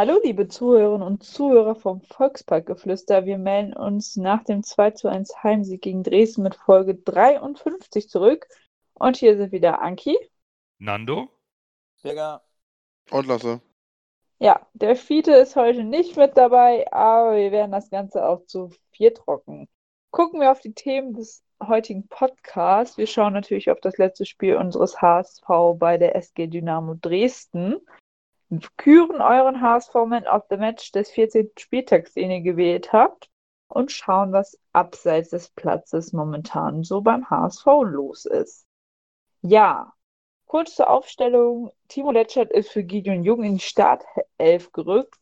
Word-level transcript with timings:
Hallo, 0.00 0.18
liebe 0.24 0.48
Zuhörerinnen 0.48 1.06
und 1.06 1.22
Zuhörer 1.24 1.74
vom 1.74 2.00
Volksparkgeflüster. 2.00 3.26
Wir 3.26 3.36
melden 3.36 3.74
uns 3.74 4.16
nach 4.16 4.42
dem 4.44 4.62
2 4.62 4.92
zu 4.92 5.08
1 5.08 5.42
Heimsieg 5.42 5.82
gegen 5.82 6.02
Dresden 6.02 6.42
mit 6.42 6.54
Folge 6.54 6.94
53 6.94 8.08
zurück. 8.08 8.48
Und 8.94 9.18
hier 9.18 9.36
sind 9.36 9.52
wieder 9.52 9.82
Anki. 9.82 10.16
Nando? 10.78 11.28
Digga. 12.02 12.40
Und 13.10 13.26
Lasse. 13.26 13.60
Ja, 14.38 14.66
der 14.72 14.96
Fiete 14.96 15.32
ist 15.32 15.54
heute 15.54 15.84
nicht 15.84 16.16
mit 16.16 16.34
dabei, 16.34 16.90
aber 16.90 17.36
wir 17.36 17.52
werden 17.52 17.72
das 17.72 17.90
Ganze 17.90 18.26
auch 18.26 18.46
zu 18.46 18.70
viert 18.92 19.26
rocken. 19.26 19.68
Gucken 20.12 20.40
wir 20.40 20.50
auf 20.50 20.60
die 20.60 20.72
Themen 20.72 21.12
des 21.12 21.44
heutigen 21.62 22.08
Podcasts. 22.08 22.96
Wir 22.96 23.06
schauen 23.06 23.34
natürlich 23.34 23.70
auf 23.70 23.82
das 23.82 23.98
letzte 23.98 24.24
Spiel 24.24 24.56
unseres 24.56 25.02
HSV 25.02 25.46
bei 25.78 25.98
der 25.98 26.16
SG 26.16 26.46
Dynamo 26.46 26.94
Dresden. 26.94 27.76
Küren 28.76 29.20
euren 29.20 29.60
HSV-Man 29.60 30.26
of 30.26 30.44
the 30.50 30.56
Match 30.56 30.90
des 30.92 31.10
14. 31.10 31.50
Spieltags, 31.58 32.14
den 32.14 32.30
ihr 32.30 32.40
gewählt 32.40 32.92
habt. 32.92 33.30
Und 33.68 33.92
schauen, 33.92 34.32
was 34.32 34.58
abseits 34.72 35.30
des 35.30 35.50
Platzes 35.50 36.12
momentan 36.12 36.82
so 36.82 37.02
beim 37.02 37.30
HSV 37.30 37.64
los 37.84 38.26
ist. 38.26 38.66
Ja, 39.42 39.92
kurz 40.46 40.74
zur 40.74 40.90
Aufstellung. 40.90 41.70
Timo 41.86 42.10
Letschert 42.10 42.50
ist 42.50 42.70
für 42.70 42.82
Gideon 42.82 43.22
Jung 43.22 43.44
in 43.44 43.54
die 43.54 43.60
Startelf 43.60 44.72
gerückt. 44.72 45.14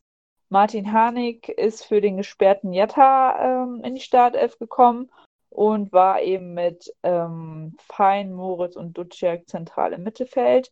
Martin 0.49 0.91
Harnik 0.91 1.47
ist 1.47 1.85
für 1.85 2.01
den 2.01 2.17
gesperrten 2.17 2.73
Jatta 2.73 3.63
ähm, 3.63 3.83
in 3.83 3.93
die 3.93 4.01
Startelf 4.01 4.57
gekommen 4.57 5.11
und 5.49 5.93
war 5.93 6.21
eben 6.21 6.55
mit 6.55 6.91
ähm, 7.03 7.77
Fein, 7.79 8.33
Moritz 8.33 8.75
und 8.75 8.97
Duciak 8.97 9.47
zentral 9.47 9.93
im 9.93 10.01
Mittelfeld. 10.01 10.71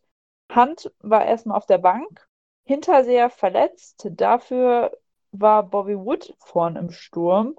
Hand 0.50 0.90
war 1.00 1.24
erstmal 1.24 1.56
auf 1.56 1.66
der 1.66 1.78
Bank. 1.78 2.27
Hinterseher 2.68 3.30
verletzt. 3.30 4.06
Dafür 4.10 4.92
war 5.32 5.62
Bobby 5.62 5.96
Wood 5.96 6.34
vorn 6.38 6.76
im 6.76 6.90
Sturm. 6.90 7.58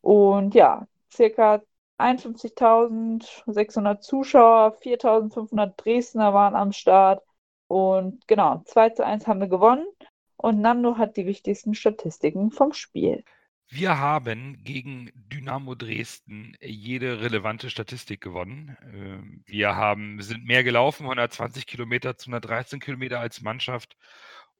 Und 0.00 0.56
ja, 0.56 0.88
circa 1.08 1.62
51.600 1.98 4.00
Zuschauer, 4.00 4.76
4.500 4.82 5.74
Dresdner 5.76 6.34
waren 6.34 6.56
am 6.56 6.72
Start. 6.72 7.22
Und 7.68 8.26
genau, 8.26 8.60
2 8.64 8.90
zu 8.90 9.06
1 9.06 9.28
haben 9.28 9.38
wir 9.38 9.46
gewonnen. 9.46 9.86
Und 10.36 10.60
Nando 10.60 10.98
hat 10.98 11.16
die 11.16 11.26
wichtigsten 11.26 11.74
Statistiken 11.74 12.50
vom 12.50 12.72
Spiel. 12.72 13.22
Wir 13.68 13.98
haben 13.98 14.62
gegen 14.62 15.10
Dynamo 15.14 15.74
Dresden 15.74 16.56
jede 16.60 17.20
relevante 17.20 17.70
Statistik 17.70 18.20
gewonnen. 18.20 18.76
Ähm, 18.82 19.42
Wir 19.46 19.74
haben, 19.74 20.20
sind 20.22 20.44
mehr 20.44 20.62
gelaufen, 20.62 21.04
120 21.04 21.66
Kilometer 21.66 22.16
zu 22.16 22.30
113 22.30 22.78
Kilometer 22.80 23.20
als 23.20 23.40
Mannschaft. 23.40 23.96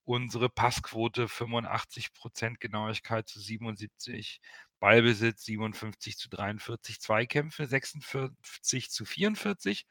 Unsere 0.04 0.48
Passquote 0.48 1.28
85% 1.28 2.58
Genauigkeit 2.60 3.28
zu 3.28 3.40
77, 3.40 4.40
Ballbesitz 4.80 5.44
57 5.44 6.18
zu 6.18 6.28
43, 6.28 7.00
Zweikämpfe 7.00 7.66
46 7.66 8.90
zu 8.90 9.04
44, 9.04 9.86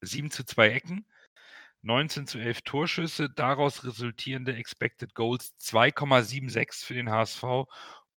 7 0.00 0.30
zu 0.30 0.44
2 0.44 0.70
Ecken, 0.70 1.06
19 1.82 2.26
zu 2.26 2.38
11 2.38 2.62
Torschüsse, 2.62 3.30
daraus 3.30 3.84
resultierende 3.84 4.56
Expected 4.56 5.14
Goals 5.14 5.54
2,76 5.60 6.84
für 6.84 6.94
den 6.94 7.10
HSV 7.10 7.66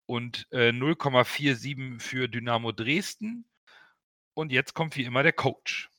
und 0.07 0.47
äh, 0.51 0.71
0,47 0.71 2.01
für 2.01 2.27
Dynamo 2.27 2.71
Dresden. 2.71 3.45
Und 4.33 4.51
jetzt 4.51 4.73
kommt 4.73 4.95
wie 4.95 5.03
immer 5.03 5.21
der 5.21 5.33
Coach. 5.33 5.91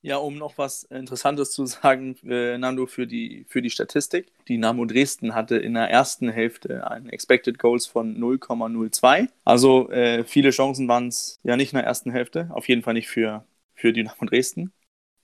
Ja, 0.00 0.16
um 0.18 0.38
noch 0.38 0.58
was 0.58 0.84
Interessantes 0.84 1.50
zu 1.50 1.66
sagen, 1.66 2.16
äh, 2.24 2.56
Nando, 2.56 2.86
für 2.86 3.06
die, 3.06 3.44
für 3.48 3.60
die 3.60 3.70
Statistik. 3.70 4.32
Dynamo 4.48 4.84
Dresden 4.84 5.34
hatte 5.34 5.56
in 5.56 5.74
der 5.74 5.90
ersten 5.90 6.30
Hälfte 6.30 6.88
einen 6.88 7.08
Expected 7.10 7.58
Goals 7.58 7.86
von 7.86 8.16
0,02. 8.16 9.28
Also 9.44 9.90
äh, 9.90 10.24
viele 10.24 10.50
Chancen 10.50 10.88
waren 10.88 11.08
es 11.08 11.40
ja 11.42 11.56
nicht 11.56 11.72
in 11.72 11.78
der 11.78 11.86
ersten 11.86 12.12
Hälfte, 12.12 12.48
auf 12.52 12.68
jeden 12.68 12.82
Fall 12.82 12.94
nicht 12.94 13.08
für, 13.08 13.44
für 13.74 13.92
Dynamo 13.92 14.24
Dresden. 14.24 14.72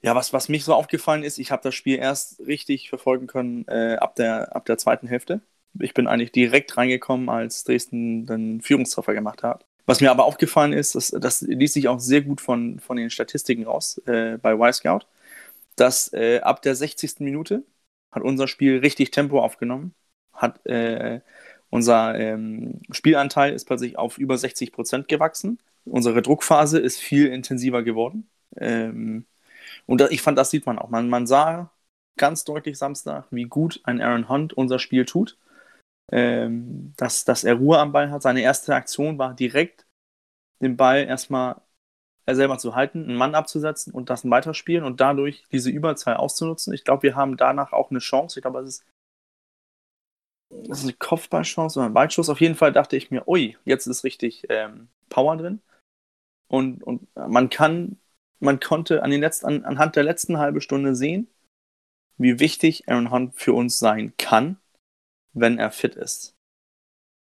Ja, 0.02 0.14
was, 0.14 0.32
was 0.34 0.48
mich 0.50 0.64
so 0.64 0.74
aufgefallen 0.74 1.22
ist, 1.22 1.38
ich 1.38 1.50
habe 1.50 1.62
das 1.62 1.74
Spiel 1.74 1.96
erst 1.98 2.40
richtig 2.40 2.90
verfolgen 2.90 3.26
können 3.26 3.66
äh, 3.68 3.96
ab, 3.96 4.16
der, 4.16 4.54
ab 4.54 4.66
der 4.66 4.76
zweiten 4.76 5.06
Hälfte. 5.06 5.40
Ich 5.80 5.94
bin 5.94 6.06
eigentlich 6.06 6.32
direkt 6.32 6.76
reingekommen, 6.76 7.28
als 7.28 7.64
Dresden 7.64 8.26
den 8.26 8.60
Führungstreffer 8.60 9.14
gemacht 9.14 9.42
hat. 9.42 9.64
Was 9.86 10.00
mir 10.00 10.10
aber 10.10 10.24
aufgefallen 10.24 10.72
ist, 10.72 10.94
das, 10.94 11.08
das 11.10 11.42
ließ 11.42 11.72
sich 11.74 11.88
auch 11.88 12.00
sehr 12.00 12.22
gut 12.22 12.40
von, 12.40 12.80
von 12.80 12.96
den 12.96 13.10
Statistiken 13.10 13.64
raus 13.64 13.98
äh, 14.06 14.38
bei 14.38 14.54
Y-Scout, 14.54 15.00
dass 15.76 16.12
äh, 16.12 16.40
ab 16.40 16.62
der 16.62 16.74
60. 16.74 17.20
Minute 17.20 17.64
hat 18.10 18.22
unser 18.22 18.48
Spiel 18.48 18.78
richtig 18.78 19.10
Tempo 19.10 19.40
aufgenommen, 19.40 19.94
hat 20.32 20.64
äh, 20.66 21.20
unser 21.70 22.14
ähm, 22.14 22.80
Spielanteil 22.92 23.52
ist 23.52 23.66
plötzlich 23.66 23.98
auf 23.98 24.16
über 24.18 24.38
60 24.38 24.72
Prozent 24.72 25.08
gewachsen. 25.08 25.58
Unsere 25.84 26.22
Druckphase 26.22 26.78
ist 26.78 26.98
viel 27.00 27.26
intensiver 27.26 27.82
geworden. 27.82 28.28
Ähm, 28.56 29.26
und 29.86 30.00
da, 30.00 30.08
ich 30.08 30.22
fand, 30.22 30.38
das 30.38 30.50
sieht 30.50 30.66
man 30.66 30.78
auch. 30.78 30.88
Man, 30.90 31.08
man 31.08 31.26
sah 31.26 31.72
ganz 32.16 32.44
deutlich 32.44 32.78
Samstag, 32.78 33.26
wie 33.30 33.44
gut 33.44 33.80
ein 33.84 34.00
Aaron 34.00 34.28
Hunt 34.28 34.52
unser 34.52 34.78
Spiel 34.78 35.04
tut 35.04 35.36
ähm, 36.12 36.92
dass, 36.96 37.24
dass 37.24 37.44
er 37.44 37.54
Ruhe 37.54 37.78
am 37.78 37.92
Ball 37.92 38.10
hat. 38.10 38.22
Seine 38.22 38.42
erste 38.42 38.74
Aktion 38.74 39.18
war 39.18 39.34
direkt, 39.34 39.86
den 40.60 40.76
Ball 40.76 41.04
erstmal 41.04 41.60
er 42.26 42.36
selber 42.36 42.58
zu 42.58 42.74
halten, 42.74 43.04
einen 43.04 43.16
Mann 43.16 43.34
abzusetzen 43.34 43.92
und 43.92 44.08
das 44.08 44.28
weiterspielen 44.28 44.84
und 44.84 45.00
dadurch 45.00 45.44
diese 45.52 45.70
Überzahl 45.70 46.16
auszunutzen. 46.16 46.72
Ich 46.72 46.84
glaube, 46.84 47.02
wir 47.02 47.16
haben 47.16 47.36
danach 47.36 47.72
auch 47.72 47.90
eine 47.90 47.98
Chance. 47.98 48.38
Ich 48.38 48.42
glaube, 48.42 48.60
es 48.60 48.68
ist, 48.68 48.86
das 50.68 50.78
ist 50.78 50.84
eine 50.84 50.94
Kopfballchance 50.94 51.78
oder 51.78 51.88
ein 51.88 51.94
Weitschuss. 51.94 52.30
Auf 52.30 52.40
jeden 52.40 52.54
Fall 52.54 52.72
dachte 52.72 52.96
ich 52.96 53.10
mir, 53.10 53.28
ui, 53.28 53.58
jetzt 53.64 53.86
ist 53.86 54.04
richtig 54.04 54.46
ähm, 54.48 54.88
Power 55.10 55.36
drin. 55.36 55.60
Und, 56.48 56.82
und 56.82 57.08
man 57.14 57.50
kann, 57.50 57.98
man 58.40 58.60
konnte 58.60 59.02
an 59.02 59.10
den 59.10 59.20
letzten, 59.20 59.46
an, 59.46 59.64
anhand 59.64 59.96
der 59.96 60.04
letzten 60.04 60.38
halben 60.38 60.60
Stunde 60.60 60.94
sehen, 60.94 61.28
wie 62.16 62.38
wichtig 62.40 62.88
Aaron 62.88 63.10
Hunt 63.10 63.34
für 63.34 63.52
uns 63.52 63.78
sein 63.78 64.14
kann 64.16 64.58
wenn 65.34 65.58
er 65.58 65.70
fit 65.70 65.96
ist. 65.96 66.34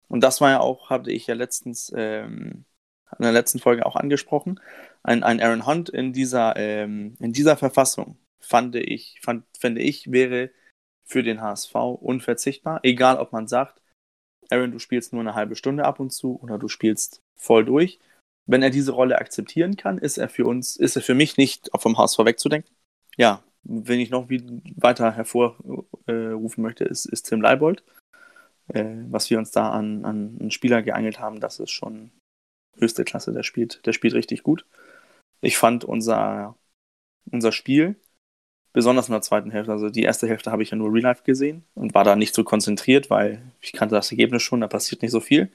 Und 0.09 0.23
das 0.23 0.41
war 0.41 0.51
ja 0.51 0.61
auch, 0.61 0.91
hatte 0.91 1.11
ich 1.11 1.27
ja 1.27 1.35
letztens 1.35 1.93
ähm, 1.97 2.67
in 3.19 3.23
der 3.23 3.33
letzten 3.33 3.59
Folge 3.59 3.87
auch 3.87 3.97
angesprochen. 3.97 4.61
Ein, 5.03 5.23
ein 5.23 5.41
Aaron 5.41 5.67
Hunt 5.67 5.89
in 5.89 6.13
dieser, 6.13 6.57
ähm, 6.57 7.15
in 7.19 7.33
dieser 7.33 7.57
Verfassung 7.57 8.19
fand 8.39 8.77
ich, 8.77 9.19
fand, 9.23 9.45
finde 9.59 9.81
ich, 9.81 10.13
wäre 10.13 10.51
für 11.05 11.23
den 11.23 11.41
HSV 11.41 11.75
unverzichtbar. 11.75 12.81
Egal, 12.83 13.19
ob 13.19 13.33
man 13.33 13.49
sagt, 13.49 13.81
Aaron, 14.51 14.73
du 14.73 14.79
spielst 14.79 15.13
nur 15.13 15.23
eine 15.23 15.35
halbe 15.35 15.57
Stunde 15.57 15.85
ab 15.85 16.01
und 16.01 16.11
zu 16.11 16.39
oder 16.41 16.59
du 16.59 16.69
spielst 16.69 17.23
voll 17.37 17.65
durch. 17.65 17.99
Wenn 18.45 18.63
er 18.63 18.71
diese 18.71 18.93
Rolle 18.93 19.19
akzeptieren 19.19 19.77
kann, 19.77 19.99
ist 19.99 20.19
er 20.19 20.29
für 20.29 20.45
uns, 20.45 20.77
ist 20.77 20.97
er 20.97 21.03
für 21.03 21.15
mich 21.15 21.37
nicht 21.37 21.71
vom 21.79 21.97
HSV 21.97 22.19
wegzudenken. 22.19 22.75
Ja, 23.17 23.43
wenn 23.63 24.01
ich 24.01 24.11
noch 24.11 24.29
weiter 24.29 25.13
hervorrufen 25.13 26.63
möchte, 26.63 26.85
ist, 26.85 27.07
ist 27.07 27.23
Tim 27.23 27.41
Leibold 27.41 27.85
äh, 28.69 28.85
was 29.11 29.31
wir 29.31 29.39
uns 29.39 29.51
da 29.51 29.71
an, 29.71 30.05
an 30.05 30.37
einen 30.41 30.51
Spieler 30.51 30.83
geangelt 30.83 31.21
haben, 31.21 31.41
das 31.41 31.61
ist 31.61 31.71
schon 31.71 32.11
höchste 32.79 33.05
Klasse. 33.05 33.33
Der 33.33 33.43
spielt, 33.43 33.85
der 33.87 33.93
spielt 33.93 34.15
richtig 34.15 34.43
gut. 34.43 34.67
Ich 35.41 35.59
fand 35.59 35.85
unser, 35.85 36.57
unser 37.31 37.53
Spiel, 37.53 37.97
besonders 38.73 39.09
in 39.09 39.13
der 39.13 39.23
zweiten 39.23 39.51
Hälfte, 39.51 39.73
also 39.73 39.91
die 39.91 40.03
erste 40.03 40.29
Hälfte 40.29 40.51
habe 40.51 40.63
ich 40.63 40.71
ja 40.71 40.77
nur 40.77 40.93
Real 40.93 41.03
Life 41.03 41.25
gesehen 41.25 41.65
und 41.75 41.95
war 41.95 42.05
da 42.05 42.17
nicht 42.17 42.35
so 42.35 42.45
konzentriert, 42.45 43.11
weil 43.11 43.43
ich 43.61 43.73
kannte 43.73 43.95
das 43.95 44.11
Ergebnis 44.11 44.43
schon, 44.43 44.61
da 44.61 44.69
passiert 44.69 45.03
nicht 45.03 45.11
so 45.11 45.21
viel. 45.21 45.51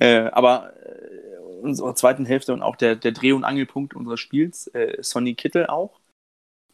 Äh, 0.00 0.30
aber 0.32 0.72
äh, 0.82 1.38
unserer 1.60 1.94
zweiten 1.94 2.24
Hälfte 2.24 2.52
und 2.52 2.62
auch 2.62 2.76
der, 2.76 2.96
der 2.96 3.12
Dreh- 3.12 3.32
und 3.32 3.44
Angelpunkt 3.44 3.94
unseres 3.94 4.20
Spiels, 4.20 4.68
äh, 4.68 5.02
Sonny 5.02 5.34
Kittel 5.34 5.66
auch. 5.66 6.00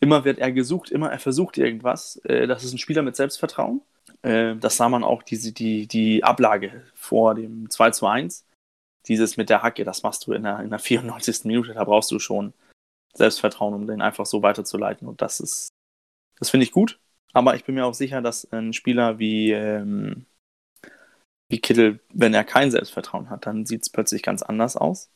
Immer 0.00 0.24
wird 0.24 0.38
er 0.38 0.52
gesucht, 0.52 0.90
immer 0.90 1.10
er 1.10 1.18
versucht 1.18 1.58
irgendwas. 1.58 2.16
Äh, 2.24 2.46
das 2.46 2.64
ist 2.64 2.72
ein 2.72 2.78
Spieler 2.78 3.02
mit 3.02 3.16
Selbstvertrauen. 3.16 3.82
Äh, 4.24 4.56
das 4.56 4.76
sah 4.76 4.88
man 4.88 5.04
auch, 5.04 5.22
diese, 5.22 5.52
die, 5.52 5.86
die 5.86 6.24
Ablage 6.24 6.84
vor 6.94 7.34
dem 7.34 7.70
2 7.70 7.90
zu 7.90 8.06
1. 8.06 8.46
Dieses 9.06 9.36
mit 9.36 9.50
der 9.50 9.62
Hacke, 9.62 9.84
das 9.84 10.02
machst 10.02 10.26
du 10.26 10.32
in 10.32 10.44
der, 10.44 10.60
in 10.60 10.70
der 10.70 10.78
94. 10.78 11.44
Minute, 11.44 11.74
da 11.74 11.84
brauchst 11.84 12.10
du 12.10 12.18
schon 12.18 12.54
Selbstvertrauen, 13.12 13.74
um 13.74 13.86
den 13.86 14.00
einfach 14.00 14.24
so 14.24 14.42
weiterzuleiten. 14.42 15.06
Und 15.06 15.20
das 15.20 15.40
ist, 15.40 15.68
das 16.38 16.50
finde 16.50 16.64
ich 16.64 16.72
gut. 16.72 16.98
Aber 17.34 17.54
ich 17.54 17.64
bin 17.64 17.74
mir 17.74 17.84
auch 17.84 17.94
sicher, 17.94 18.22
dass 18.22 18.50
ein 18.50 18.72
Spieler 18.72 19.18
wie, 19.18 19.52
ähm, 19.52 20.24
wie 21.50 21.60
Kittel, 21.60 22.00
wenn 22.08 22.32
er 22.32 22.44
kein 22.44 22.70
Selbstvertrauen 22.70 23.28
hat, 23.28 23.44
dann 23.44 23.66
sieht 23.66 23.82
es 23.82 23.90
plötzlich 23.90 24.22
ganz 24.22 24.42
anders 24.42 24.76
aus. 24.76 25.10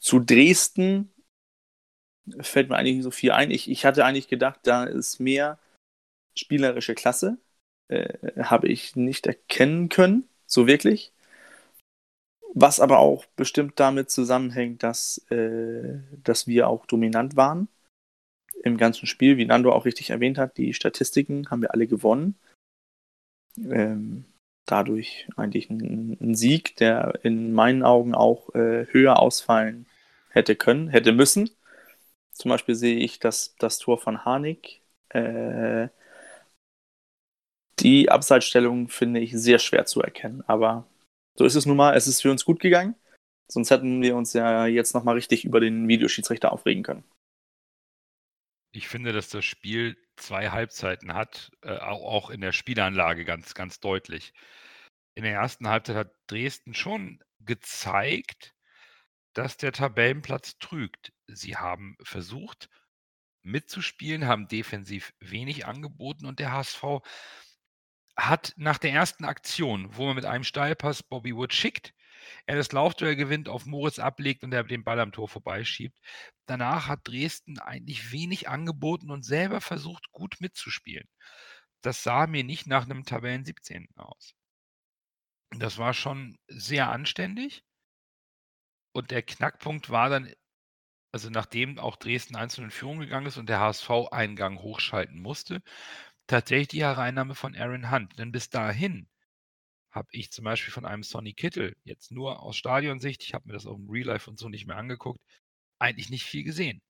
Zu 0.00 0.18
Dresden 0.18 1.12
fällt 2.40 2.70
mir 2.70 2.76
eigentlich 2.76 2.96
nicht 2.96 3.04
so 3.04 3.10
viel 3.10 3.32
ein. 3.32 3.50
Ich, 3.50 3.70
ich 3.70 3.84
hatte 3.84 4.04
eigentlich 4.04 4.28
gedacht, 4.28 4.60
da 4.64 4.84
ist 4.84 5.20
mehr 5.20 5.58
spielerische 6.34 6.94
Klasse. 6.94 7.38
Äh, 7.90 8.44
habe 8.44 8.68
ich 8.68 8.94
nicht 8.94 9.26
erkennen 9.26 9.88
können, 9.88 10.28
so 10.46 10.68
wirklich. 10.68 11.12
Was 12.54 12.78
aber 12.78 13.00
auch 13.00 13.26
bestimmt 13.34 13.80
damit 13.80 14.10
zusammenhängt, 14.10 14.84
dass, 14.84 15.18
äh, 15.30 15.98
dass 16.22 16.46
wir 16.46 16.68
auch 16.68 16.86
dominant 16.86 17.34
waren 17.34 17.66
im 18.62 18.76
ganzen 18.76 19.06
Spiel. 19.06 19.38
Wie 19.38 19.44
Nando 19.44 19.72
auch 19.72 19.86
richtig 19.86 20.10
erwähnt 20.10 20.38
hat, 20.38 20.56
die 20.56 20.72
Statistiken 20.72 21.50
haben 21.50 21.62
wir 21.62 21.74
alle 21.74 21.88
gewonnen. 21.88 22.36
Ähm, 23.58 24.24
dadurch 24.66 25.28
eigentlich 25.36 25.68
ein, 25.68 26.16
ein, 26.20 26.34
Sieg, 26.36 26.76
der 26.76 27.18
in 27.24 27.52
meinen 27.52 27.82
Augen 27.82 28.14
auch 28.14 28.54
äh, 28.54 28.86
höher 28.92 29.18
ausfallen 29.18 29.86
hätte 30.28 30.54
können, 30.54 30.88
hätte 30.88 31.10
müssen. 31.12 31.50
Zum 32.32 32.50
Beispiel 32.50 32.76
sehe 32.76 32.98
ich 32.98 33.18
das, 33.18 33.56
das 33.58 33.78
Tor 33.78 33.98
von 33.98 34.24
Harnik. 34.24 34.80
Äh, 35.08 35.88
die 37.80 38.10
Abseitsstellung 38.10 38.88
finde 38.88 39.20
ich 39.20 39.32
sehr 39.32 39.58
schwer 39.58 39.86
zu 39.86 40.00
erkennen, 40.02 40.42
aber 40.46 40.86
so 41.34 41.44
ist 41.44 41.54
es 41.54 41.66
nun 41.66 41.76
mal. 41.76 41.96
Es 41.96 42.06
ist 42.06 42.20
für 42.20 42.30
uns 42.30 42.44
gut 42.44 42.60
gegangen. 42.60 42.94
Sonst 43.50 43.70
hätten 43.70 44.02
wir 44.02 44.16
uns 44.16 44.32
ja 44.32 44.66
jetzt 44.66 44.94
nochmal 44.94 45.14
richtig 45.14 45.44
über 45.44 45.60
den 45.60 45.88
Videoschiedsrichter 45.88 46.52
aufregen 46.52 46.82
können. 46.82 47.04
Ich 48.72 48.86
finde, 48.88 49.12
dass 49.12 49.28
das 49.28 49.44
Spiel 49.44 49.96
zwei 50.16 50.50
Halbzeiten 50.50 51.14
hat, 51.14 51.50
äh, 51.62 51.76
auch 51.78 52.30
in 52.30 52.40
der 52.40 52.52
Spielanlage 52.52 53.24
ganz, 53.24 53.54
ganz 53.54 53.80
deutlich. 53.80 54.32
In 55.14 55.24
der 55.24 55.32
ersten 55.32 55.68
Halbzeit 55.68 55.96
hat 55.96 56.14
Dresden 56.28 56.74
schon 56.74 57.18
gezeigt, 57.40 58.54
dass 59.32 59.56
der 59.56 59.72
Tabellenplatz 59.72 60.58
trügt. 60.58 61.12
Sie 61.26 61.56
haben 61.56 61.96
versucht 62.02 62.68
mitzuspielen, 63.42 64.26
haben 64.26 64.48
defensiv 64.48 65.12
wenig 65.18 65.66
angeboten 65.66 66.26
und 66.26 66.38
der 66.38 66.52
HSV 66.52 66.84
hat 68.16 68.52
nach 68.56 68.78
der 68.78 68.92
ersten 68.92 69.24
Aktion, 69.24 69.96
wo 69.96 70.06
man 70.06 70.16
mit 70.16 70.24
einem 70.24 70.44
Steilpass 70.44 71.02
Bobby 71.02 71.34
Wood 71.34 71.52
schickt, 71.54 71.94
er 72.46 72.56
das 72.56 72.72
Laufduell 72.72 73.16
gewinnt, 73.16 73.48
auf 73.48 73.66
Moritz 73.66 73.98
ablegt 73.98 74.42
und 74.42 74.52
er 74.52 74.64
den 74.64 74.84
Ball 74.84 75.00
am 75.00 75.12
Tor 75.12 75.28
vorbeischiebt. 75.28 75.98
Danach 76.46 76.88
hat 76.88 77.06
Dresden 77.06 77.58
eigentlich 77.58 78.12
wenig 78.12 78.48
angeboten 78.48 79.10
und 79.10 79.24
selber 79.24 79.60
versucht, 79.60 80.10
gut 80.12 80.36
mitzuspielen. 80.40 81.08
Das 81.82 82.02
sah 82.02 82.26
mir 82.26 82.44
nicht 82.44 82.66
nach 82.66 82.84
einem 82.84 83.04
Tabellen 83.04 83.44
17. 83.44 83.88
aus. 83.96 84.34
Das 85.58 85.78
war 85.78 85.94
schon 85.94 86.38
sehr 86.48 86.90
anständig. 86.90 87.64
Und 88.92 89.10
der 89.10 89.22
Knackpunkt 89.22 89.90
war 89.90 90.08
dann, 90.10 90.32
also 91.12 91.30
nachdem 91.30 91.78
auch 91.78 91.96
Dresden 91.96 92.36
einzeln 92.36 92.64
in 92.64 92.70
Führung 92.70 92.98
gegangen 93.00 93.26
ist 93.26 93.36
und 93.36 93.48
der 93.48 93.60
HSV 93.60 93.90
einen 94.10 94.36
Gang 94.36 94.60
hochschalten 94.60 95.20
musste, 95.20 95.62
tatsächlich 96.30 96.68
die 96.68 96.82
Hereinnahme 96.82 97.34
von 97.34 97.56
Aaron 97.56 97.90
Hunt. 97.90 98.18
Denn 98.18 98.32
bis 98.32 98.50
dahin 98.50 99.08
habe 99.90 100.08
ich 100.12 100.30
zum 100.32 100.44
Beispiel 100.44 100.72
von 100.72 100.86
einem 100.86 101.02
Sonny 101.02 101.34
Kittel, 101.34 101.76
jetzt 101.84 102.12
nur 102.12 102.42
aus 102.42 102.56
Stadionsicht, 102.56 103.24
ich 103.24 103.34
habe 103.34 103.48
mir 103.48 103.54
das 103.54 103.66
auch 103.66 103.76
im 103.76 103.90
Real 103.90 104.06
Life 104.06 104.30
und 104.30 104.38
so 104.38 104.48
nicht 104.48 104.66
mehr 104.66 104.76
angeguckt, 104.76 105.20
eigentlich 105.78 106.10
nicht 106.10 106.24
viel 106.24 106.44
gesehen. 106.44 106.82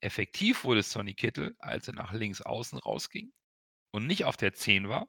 Effektiv 0.00 0.64
wurde 0.64 0.82
Sonny 0.82 1.14
Kittel, 1.14 1.54
als 1.58 1.88
er 1.88 1.94
nach 1.94 2.12
links 2.12 2.42
außen 2.42 2.78
rausging 2.78 3.32
und 3.92 4.06
nicht 4.06 4.24
auf 4.24 4.36
der 4.36 4.54
10 4.54 4.88
war, 4.88 5.08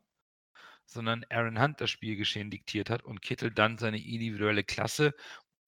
sondern 0.85 1.25
Aaron 1.29 1.61
Hunt 1.61 1.81
das 1.81 1.89
Spielgeschehen 1.89 2.51
diktiert 2.51 2.89
hat 2.89 3.03
und 3.03 3.21
Kittel 3.21 3.51
dann 3.51 3.77
seine 3.77 3.99
individuelle 3.99 4.63
Klasse 4.63 5.13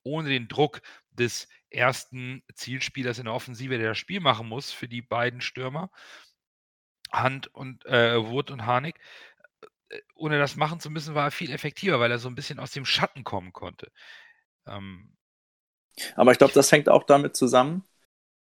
ohne 0.04 0.30
den 0.30 0.50
Druck 0.50 0.82
des 1.12 1.48
ersten 1.70 2.44
Zielspielers 2.54 3.20
in 3.20 3.26
der 3.26 3.34
Offensive, 3.34 3.78
der 3.78 3.90
das 3.90 3.98
Spiel 3.98 4.20
machen 4.20 4.50
muss 4.50 4.72
für 4.72 4.90
die 4.90 5.02
beiden 5.02 5.42
Stürmer, 5.42 5.90
Hunt 7.14 7.48
und 7.54 7.86
äh, 7.86 8.18
Wood 8.30 8.52
und 8.52 8.66
Harnik, 8.66 9.00
äh, 9.90 10.00
ohne 10.16 10.40
das 10.40 10.56
machen 10.56 10.80
zu 10.80 10.90
müssen, 10.90 11.16
war 11.16 11.26
er 11.26 11.32
viel 11.32 11.52
effektiver, 11.52 12.00
weil 12.00 12.12
er 12.12 12.20
so 12.20 12.30
ein 12.30 12.36
bisschen 12.36 12.60
aus 12.60 12.72
dem 12.72 12.86
Schatten 12.86 13.24
kommen 13.24 13.54
konnte. 13.54 13.92
Ähm, 14.68 15.16
Aber 16.16 16.32
ich 16.32 16.38
glaube, 16.38 16.54
das 16.54 16.72
hängt 16.72 16.90
auch 16.90 17.04
damit 17.04 17.36
zusammen, 17.36 17.84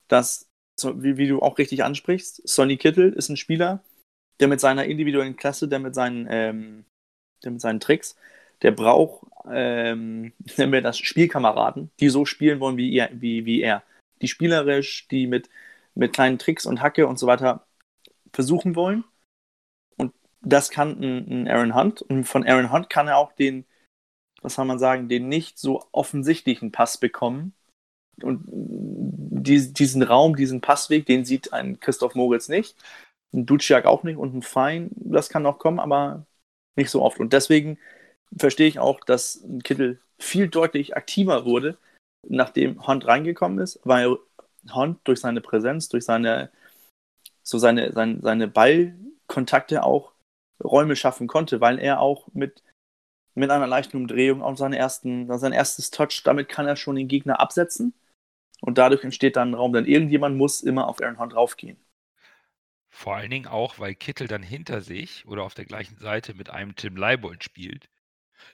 dass, 0.08 0.50
wie, 0.82 1.16
wie, 1.18 1.28
du 1.28 1.42
auch 1.42 1.58
richtig 1.58 1.84
ansprichst, 1.84 2.46
Sonny 2.48 2.76
Kittel 2.76 3.12
ist 3.12 3.28
ein 3.28 3.36
Spieler, 3.36 3.82
der 4.40 4.48
mit 4.48 4.60
seiner 4.60 4.84
individuellen 4.86 5.36
Klasse, 5.36 5.68
der 5.68 5.78
mit 5.78 5.94
seinen, 5.94 6.26
ähm, 6.30 6.84
der 7.44 7.52
mit 7.52 7.60
seinen 7.60 7.80
Tricks, 7.80 8.16
der 8.62 8.72
braucht, 8.72 9.26
ähm, 9.50 10.32
nennen 10.56 10.72
wir 10.72 10.82
das 10.82 10.98
Spielkameraden, 10.98 11.90
die 12.00 12.08
so 12.08 12.24
spielen 12.24 12.60
wollen 12.60 12.76
wie 12.76 12.96
er, 12.96 13.10
wie, 13.12 13.44
wie 13.46 13.62
er. 13.62 13.82
Die 14.22 14.28
spielerisch, 14.28 15.08
die 15.08 15.26
mit, 15.26 15.50
mit 15.94 16.12
kleinen 16.12 16.38
Tricks 16.38 16.66
und 16.66 16.80
Hacke 16.80 17.06
und 17.06 17.18
so 17.18 17.26
weiter 17.26 17.66
versuchen 18.34 18.76
wollen. 18.76 19.04
Und 19.96 20.12
das 20.40 20.70
kann 20.70 21.00
ein, 21.00 21.28
ein 21.30 21.48
Aaron 21.48 21.74
Hunt. 21.74 22.02
Und 22.02 22.24
von 22.24 22.46
Aaron 22.46 22.72
Hunt 22.72 22.90
kann 22.90 23.08
er 23.08 23.18
auch 23.18 23.32
den, 23.32 23.64
was 24.42 24.54
soll 24.54 24.64
man 24.64 24.78
sagen, 24.78 25.08
den 25.08 25.28
nicht 25.28 25.58
so 25.58 25.84
offensichtlichen 25.92 26.72
Pass 26.72 26.98
bekommen. 26.98 27.54
Und 28.22 28.44
die, 28.46 29.72
diesen 29.72 30.02
Raum, 30.02 30.36
diesen 30.36 30.60
Passweg, 30.60 31.06
den 31.06 31.24
sieht 31.24 31.52
ein 31.52 31.80
Christoph 31.80 32.14
Moritz 32.14 32.48
nicht. 32.48 32.76
Ein 33.32 33.46
Duciak 33.46 33.86
auch 33.86 34.04
nicht 34.04 34.16
und 34.16 34.34
ein 34.34 34.42
Fein, 34.42 34.90
das 34.94 35.28
kann 35.28 35.42
noch 35.42 35.58
kommen, 35.58 35.80
aber 35.80 36.24
nicht 36.76 36.90
so 36.90 37.02
oft. 37.02 37.18
Und 37.18 37.32
deswegen 37.32 37.78
verstehe 38.36 38.68
ich 38.68 38.78
auch, 38.78 39.00
dass 39.00 39.42
ein 39.42 39.62
Kittel 39.62 40.00
viel 40.18 40.48
deutlich 40.48 40.96
aktiver 40.96 41.44
wurde, 41.44 41.76
nachdem 42.28 42.86
Hunt 42.86 43.06
reingekommen 43.06 43.58
ist, 43.58 43.80
weil 43.84 44.16
Hunt 44.72 45.00
durch 45.04 45.20
seine 45.20 45.40
Präsenz, 45.40 45.88
durch 45.88 46.04
seine 46.04 46.50
so 47.44 47.58
seine, 47.58 47.92
seine, 47.92 48.20
seine 48.20 48.48
Ballkontakte 48.48 49.84
auch 49.84 50.12
Räume 50.62 50.96
schaffen 50.96 51.28
konnte, 51.28 51.60
weil 51.60 51.78
er 51.78 52.00
auch 52.00 52.28
mit, 52.32 52.64
mit 53.34 53.50
einer 53.50 53.66
leichten 53.66 53.98
Umdrehung 53.98 54.42
auch 54.42 54.56
seine 54.56 54.78
ersten, 54.78 55.26
sein 55.38 55.52
erstes 55.52 55.90
Touch, 55.90 56.22
damit 56.24 56.48
kann 56.48 56.66
er 56.66 56.76
schon 56.76 56.96
den 56.96 57.08
Gegner 57.08 57.38
absetzen 57.40 57.94
und 58.60 58.78
dadurch 58.78 59.04
entsteht 59.04 59.36
dann 59.36 59.50
ein 59.50 59.54
Raum, 59.54 59.72
denn 59.72 59.84
irgendjemand 59.84 60.36
muss 60.36 60.62
immer 60.62 60.88
auf 60.88 61.00
Aaron 61.02 61.18
Hunt 61.18 61.36
raufgehen. 61.36 61.76
Vor 62.88 63.16
allen 63.16 63.30
Dingen 63.30 63.48
auch, 63.48 63.78
weil 63.78 63.94
Kittel 63.94 64.28
dann 64.28 64.42
hinter 64.42 64.80
sich 64.80 65.26
oder 65.26 65.42
auf 65.42 65.54
der 65.54 65.64
gleichen 65.64 65.98
Seite 65.98 66.32
mit 66.32 66.48
einem 66.48 66.76
Tim 66.76 66.96
Leibold 66.96 67.42
spielt, 67.42 67.90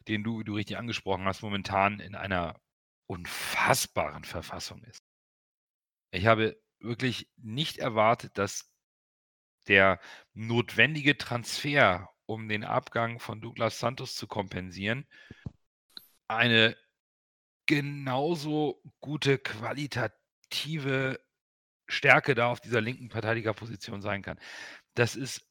den 0.09 0.25
du, 0.25 0.42
du 0.42 0.54
richtig 0.54 0.78
angesprochen 0.78 1.26
hast, 1.26 1.42
momentan 1.42 2.00
in 2.00 2.14
einer 2.14 2.59
unfassbaren 3.06 4.25
Verfassung 4.25 4.82
ist. 4.85 5.04
Ich 6.11 6.26
habe 6.26 6.59
wirklich 6.80 7.28
nicht 7.37 7.78
erwartet, 7.78 8.38
dass 8.38 8.69
der 9.69 10.00
notwendige 10.35 11.17
Transfer, 11.19 12.11
um 12.26 12.49
den 12.49 12.64
Abgang 12.64 13.19
von 13.19 13.40
Douglas 13.40 13.79
Santos 13.79 14.14
zu 14.14 14.26
kompensieren, 14.26 15.07
eine 16.29 16.76
genauso 17.67 18.83
gute 19.00 19.38
qualitative 19.38 21.21
Stärke 21.88 22.35
da 22.35 22.49
auf 22.49 22.61
dieser 22.61 22.81
linken 22.81 23.11
Verteidigerposition 23.11 24.00
sein 24.02 24.23
kann. 24.23 24.38
Das 24.95 25.17
ist 25.17 25.47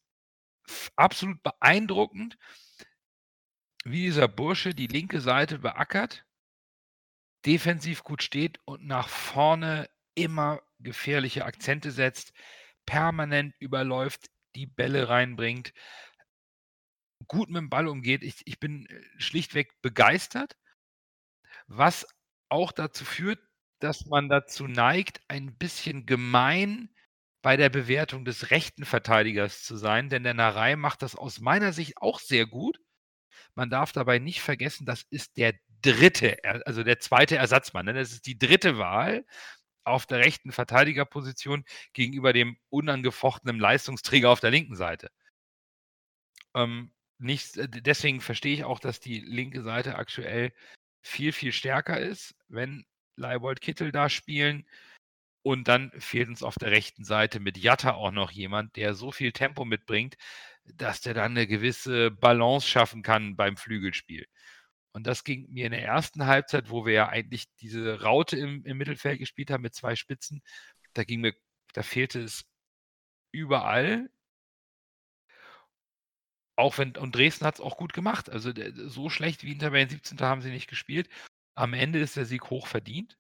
absolut 0.96 1.42
beeindruckend, 1.44 2.38
wie 3.84 4.04
dieser 4.04 4.28
Bursche 4.28 4.74
die 4.74 4.88
linke 4.88 5.22
Seite 5.22 5.60
beackert, 5.60 6.26
defensiv 7.46 8.04
gut 8.04 8.24
steht 8.24 8.60
und 8.66 8.86
nach 8.86 9.08
vorne 9.08 9.90
immer 10.16 10.62
gefährliche 10.80 11.46
Akzente 11.46 11.92
setzt 11.92 12.34
permanent 12.90 13.54
überläuft, 13.60 14.32
die 14.56 14.66
Bälle 14.66 15.10
reinbringt, 15.10 15.74
gut 17.28 17.50
mit 17.50 17.58
dem 17.58 17.70
Ball 17.70 17.88
umgeht. 17.88 18.24
Ich, 18.24 18.42
ich 18.46 18.60
bin 18.60 18.88
äh, 18.88 19.02
schlichtweg 19.20 19.80
begeistert, 19.84 20.58
was 21.68 22.08
auch 22.50 22.72
dazu 22.72 23.06
führt, 23.06 23.40
dass 23.80 24.08
man 24.08 24.28
dazu 24.28 24.68
neigt, 24.68 25.22
ein 25.28 25.56
bisschen 25.56 26.08
gemein 26.08 26.90
bei 27.44 27.58
der 27.58 27.70
Bewertung 27.70 28.26
des 28.26 28.50
rechten 28.50 28.86
Verteidigers 28.86 29.64
zu 29.64 29.78
sein, 29.78 30.10
denn 30.10 30.24
der 30.24 30.34
Narei 30.34 30.76
macht 30.76 31.04
das 31.04 31.16
aus 31.16 31.40
meiner 31.40 31.74
Sicht 31.74 31.98
auch 31.98 32.20
sehr 32.20 32.48
gut. 32.48 32.80
Man 33.54 33.70
darf 33.70 33.92
dabei 33.92 34.18
nicht 34.18 34.42
vergessen, 34.42 34.88
das 34.88 35.04
ist 35.12 35.38
der 35.38 35.54
dritte, 35.84 36.38
also 36.66 36.84
der 36.84 37.00
zweite 37.00 37.38
Ersatzmann. 37.38 37.86
Ne? 37.86 37.94
Das 37.94 38.12
ist 38.12 38.26
die 38.26 38.40
dritte 38.40 38.80
Wahl 38.80 39.26
auf 39.84 40.06
der 40.06 40.20
rechten 40.20 40.52
Verteidigerposition 40.52 41.66
gegenüber 41.94 42.34
dem 42.34 42.58
unangefochtenen 42.70 43.60
Leistungsträger 43.60 44.30
auf 44.30 44.40
der 44.40 44.52
linken 44.52 44.76
Seite. 44.76 45.10
Ähm, 46.56 46.92
nicht, 47.20 47.58
äh, 47.58 47.68
deswegen 47.70 48.22
verstehe 48.22 48.54
ich 48.54 48.64
auch, 48.64 48.80
dass 48.80 49.00
die 49.00 49.20
linke 49.20 49.62
Seite 49.62 49.96
aktuell 49.96 50.54
viel, 51.02 51.32
viel 51.34 51.52
stärker 51.52 52.00
ist, 52.00 52.36
wenn 52.48 52.86
Leibold 53.16 53.62
Kittel 53.62 53.92
da 53.92 54.10
spielen. 54.10 54.66
Und 55.42 55.68
dann 55.68 55.92
fehlt 56.00 56.30
uns 56.30 56.44
auf 56.44 56.56
der 56.56 56.72
rechten 56.72 57.06
Seite 57.06 57.40
mit 57.40 57.58
Jatta 57.58 57.94
auch 57.94 58.12
noch 58.12 58.32
jemand, 58.32 58.76
der 58.76 58.94
so 58.94 59.12
viel 59.12 59.32
Tempo 59.32 59.66
mitbringt, 59.66 60.16
dass 60.66 61.02
der 61.02 61.14
dann 61.14 61.32
eine 61.32 61.48
gewisse 61.48 62.12
Balance 62.12 62.68
schaffen 62.68 63.04
kann 63.04 63.36
beim 63.36 63.58
Flügelspiel. 63.58 64.28
Und 64.92 65.06
das 65.06 65.24
ging 65.24 65.48
mir 65.52 65.66
in 65.66 65.72
der 65.72 65.84
ersten 65.84 66.26
Halbzeit, 66.26 66.70
wo 66.70 66.86
wir 66.86 66.94
ja 66.94 67.10
eigentlich 67.10 67.46
diese 67.58 68.02
Raute 68.02 68.38
im, 68.38 68.66
im 68.66 68.78
Mittelfeld 68.78 69.20
gespielt 69.20 69.52
haben 69.52 69.62
mit 69.62 69.76
zwei 69.76 69.96
Spitzen, 69.96 70.42
da 70.94 71.04
ging 71.04 71.22
mir, 71.22 71.34
da 71.74 71.84
fehlte 71.84 72.22
es 72.22 72.46
überall. 73.32 74.10
Auch 76.56 76.78
wenn, 76.78 76.98
und 76.98 77.16
Dresden 77.16 77.46
hat 77.46 77.56
es 77.56 77.62
auch 77.62 77.78
gut 77.78 77.94
gemacht. 77.94 78.30
Also 78.30 78.52
so 78.88 79.10
schlecht 79.10 79.44
wie 79.44 79.54
in 79.54 79.60
Tabellen 79.60 79.90
17. 79.90 80.20
haben 80.22 80.42
sie 80.42 80.52
nicht 80.52 80.68
gespielt. 80.68 81.10
Am 81.56 81.74
Ende 81.74 82.00
ist 82.00 82.18
der 82.18 82.26
Sieg 82.26 82.50
hoch 82.50 82.68
verdient. 82.68 83.18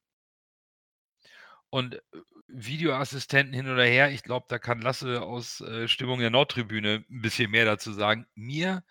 Und 1.69 1.95
äh, 1.95 2.01
Videoassistenten 2.47 3.53
hin 3.53 3.69
oder 3.69 3.85
her, 3.85 4.11
ich 4.11 4.23
glaube, 4.23 4.47
da 4.49 4.57
kann 4.59 4.81
Lasse 4.81 5.21
aus 5.21 5.61
äh, 5.61 5.87
Stimmung 5.87 6.19
der 6.19 6.31
Nordtribüne 6.31 7.05
ein 7.09 7.21
bisschen 7.21 7.51
mehr 7.51 7.65
dazu 7.65 7.93
sagen. 7.93 8.25
Mir 8.35 8.83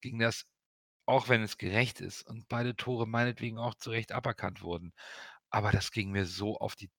ging 0.00 0.18
das, 0.18 0.46
auch 1.06 1.28
wenn 1.28 1.42
es 1.42 1.58
gerecht 1.58 2.00
ist 2.00 2.22
und 2.22 2.48
beide 2.48 2.76
Tore 2.76 3.06
meinetwegen 3.06 3.58
auch 3.58 3.74
zu 3.74 3.90
Recht 3.90 4.12
aberkannt 4.12 4.62
wurden, 4.62 4.92
aber 5.50 5.72
das 5.72 5.92
ging 5.92 6.10
mir 6.10 6.26
so 6.26 6.58
auf 6.58 6.76
die 6.76 6.90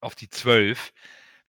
auf 0.00 0.14
die 0.16 0.28
12, 0.28 0.92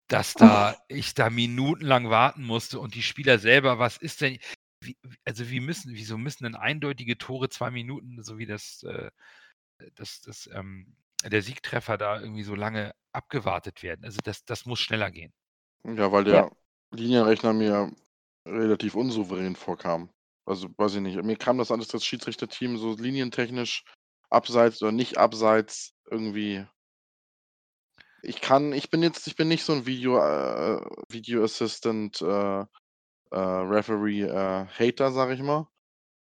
dass 0.09 0.35
da 0.35 0.77
ich 0.89 1.15
da 1.15 1.31
minutenlang 1.31 2.09
warten 2.11 2.43
musste 2.45 2.81
und 2.81 2.95
die 2.95 3.03
Spieler 3.03 3.39
selber, 3.39 3.79
was 3.79 3.99
ist 3.99 4.23
denn 4.23 4.39
wie, 4.83 4.97
also 5.25 5.51
wie 5.51 5.61
müssen 5.61 5.93
wieso 5.95 6.17
müssen 6.19 6.45
denn 6.45 6.55
eindeutige 6.55 7.19
Tore 7.19 7.49
zwei 7.51 7.71
Minuten, 7.71 8.23
so 8.23 8.39
wie 8.39 8.47
das, 8.47 8.85
äh, 8.85 9.11
das 9.97 10.23
das, 10.23 10.49
ähm 10.53 10.97
der 11.25 11.43
Siegtreffer 11.43 11.99
da 11.99 12.21
irgendwie 12.21 12.43
so 12.43 12.55
lange 12.55 12.95
abgewartet 13.13 13.83
werden. 13.83 14.05
Also 14.05 14.19
das, 14.23 14.45
das 14.45 14.67
muss 14.67 14.81
schneller 14.81 15.11
gehen. 15.11 15.33
Ja, 15.85 16.13
weil 16.13 16.25
der 16.25 16.35
ja. 16.35 16.51
Linienrechner 16.93 17.53
mir 17.53 17.93
relativ 18.47 18.95
unsouverän 18.95 19.57
vorkam. 19.57 20.11
Also 20.49 20.69
weiß 20.79 20.95
ich 20.95 21.01
nicht. 21.03 21.23
Mir 21.23 21.37
kam 21.37 21.59
das 21.59 21.71
alles 21.71 21.89
das 21.89 22.05
Schiedsrichterteam 22.05 22.79
so 22.79 22.95
linientechnisch 22.95 23.85
abseits 24.31 24.83
oder 24.83 24.93
nicht 24.93 25.19
abseits 25.19 25.95
irgendwie. 26.11 26.67
Ich 28.23 28.41
kann, 28.41 28.73
ich 28.73 28.89
bin 28.91 29.03
jetzt, 29.03 29.27
ich 29.27 29.37
bin 29.37 29.49
nicht 29.49 29.63
so 29.63 29.75
ein 29.75 29.85
Video, 29.87 30.19
äh, 30.19 30.81
Video 31.11 31.45
Assistant 31.45 32.23
äh, 32.23 32.61
äh, 32.61 32.67
Referee 33.39 34.23
äh, 34.23 34.67
Hater, 34.67 35.13
sag 35.13 35.31
ich 35.31 35.43
mal. 35.43 35.69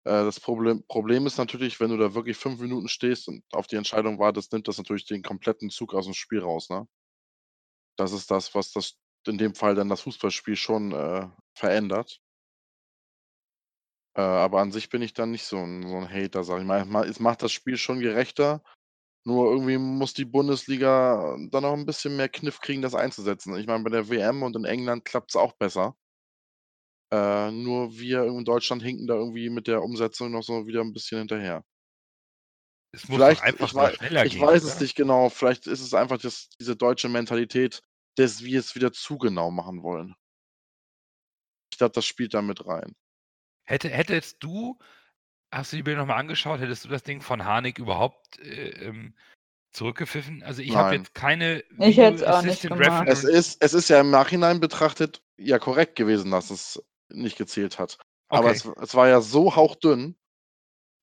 Äh, 0.04 0.22
das 0.24 0.38
Problem 0.38 0.84
Problem 0.86 1.26
ist 1.26 1.38
natürlich, 1.38 1.80
wenn 1.80 1.90
du 1.90 1.96
da 1.96 2.14
wirklich 2.14 2.36
fünf 2.36 2.60
Minuten 2.60 2.88
stehst 2.88 3.26
und 3.26 3.42
auf 3.52 3.66
die 3.66 3.76
Entscheidung 3.76 4.20
wartest, 4.20 4.52
nimmt 4.52 4.68
das 4.68 4.78
natürlich 4.78 5.06
den 5.06 5.22
kompletten 5.22 5.68
Zug 5.68 5.94
aus 5.94 6.04
dem 6.04 6.14
Spiel 6.14 6.40
raus, 6.40 6.70
ne? 6.70 6.86
Das 7.96 8.12
ist 8.12 8.30
das, 8.30 8.54
was 8.54 8.72
das 8.72 8.94
in 9.26 9.38
dem 9.38 9.54
Fall 9.56 9.74
dann 9.74 9.88
das 9.88 10.02
Fußballspiel 10.02 10.56
schon, 10.56 10.92
äh, 10.92 11.28
verändert. 11.54 12.21
Äh, 14.14 14.20
aber 14.22 14.60
an 14.60 14.72
sich 14.72 14.88
bin 14.90 15.02
ich 15.02 15.14
dann 15.14 15.30
nicht 15.30 15.44
so 15.44 15.58
ein 15.58 15.82
so 15.88 15.96
'n 15.96 16.10
Hater, 16.10 16.44
sage 16.44 16.60
ich 16.62 16.66
mal. 16.66 17.08
es 17.08 17.20
macht 17.20 17.42
das 17.42 17.52
Spiel 17.52 17.76
schon 17.78 18.00
gerechter, 18.00 18.62
nur 19.24 19.50
irgendwie 19.52 19.78
muss 19.78 20.14
die 20.14 20.24
Bundesliga 20.26 21.36
dann 21.50 21.62
noch 21.64 21.74
ein 21.74 21.86
bisschen 21.86 22.16
mehr 22.16 22.28
Kniff 22.30 22.60
kriegen, 22.60 22.82
das 22.82 22.94
einzusetzen. 22.96 23.56
Ich 23.58 23.66
meine, 23.68 23.84
bei 23.84 23.90
der 23.90 24.08
WM 24.10 24.42
und 24.44 24.56
in 24.56 24.64
England 24.66 25.04
klappt 25.06 25.32
es 25.32 25.36
auch 25.36 25.54
besser. 25.54 25.96
Äh, 27.12 27.52
nur 27.52 27.96
wir 27.96 28.24
in 28.24 28.44
Deutschland 28.44 28.82
hinken 28.82 29.06
da 29.06 29.14
irgendwie 29.14 29.50
mit 29.50 29.66
der 29.68 29.82
Umsetzung 29.84 30.32
noch 30.32 30.42
so 30.42 30.66
wieder 30.66 30.80
ein 30.80 30.92
bisschen 30.92 31.18
hinterher. 31.20 31.64
Es 32.92 33.06
muss 33.08 33.26
Vielleicht, 33.26 33.42
einfach 33.42 33.74
ich, 33.74 33.74
wei 33.74 33.96
schneller 33.96 34.26
ich 34.26 34.38
gehen, 34.38 34.40
weiß 34.40 34.62
es 34.64 34.78
nicht 34.80 34.94
genau, 34.96 35.28
vielleicht 35.28 35.66
ist 35.66 35.80
es 35.80 35.94
einfach 35.94 36.18
das, 36.18 36.48
diese 36.60 36.76
deutsche 36.76 37.08
Mentalität, 37.08 37.80
dass 38.16 38.42
wir 38.42 38.58
es 38.60 38.74
wieder 38.74 38.92
zu 38.92 39.18
genau 39.18 39.50
machen 39.50 39.82
wollen. 39.82 40.14
Ich 41.72 41.78
glaube, 41.78 41.92
das 41.92 42.06
spielt 42.06 42.34
da 42.34 42.40
mit 42.42 42.64
rein. 42.66 42.94
Hätte, 43.64 43.88
hättest 43.88 44.42
du, 44.42 44.78
hast 45.50 45.72
du 45.72 45.76
die 45.76 45.82
Bilder 45.82 46.00
nochmal 46.00 46.18
angeschaut, 46.18 46.60
hättest 46.60 46.84
du 46.84 46.88
das 46.88 47.02
Ding 47.02 47.20
von 47.20 47.44
Harnik 47.44 47.78
überhaupt 47.78 48.38
äh, 48.40 48.70
ähm, 48.70 49.14
zurückgepfiffen? 49.72 50.42
Also 50.42 50.62
ich 50.62 50.74
habe 50.74 50.96
jetzt 50.96 51.14
keine 51.14 51.62
Ich 51.78 51.96
hätte 51.96 52.16
es 52.16 52.22
auch 52.22 52.42
nicht 52.42 52.62
gemacht. 52.62 53.06
Es 53.08 53.24
ist, 53.24 53.62
es 53.62 53.74
ist 53.74 53.88
ja 53.88 54.00
im 54.00 54.10
Nachhinein 54.10 54.60
betrachtet 54.60 55.22
ja 55.36 55.58
korrekt 55.58 55.96
gewesen, 55.96 56.30
dass 56.30 56.50
es 56.50 56.82
nicht 57.08 57.36
gezählt 57.36 57.78
hat. 57.78 57.98
Aber 58.28 58.50
es, 58.50 58.64
es 58.64 58.94
war 58.94 59.08
ja 59.08 59.20
so 59.20 59.54
hauchdünn. 59.56 60.16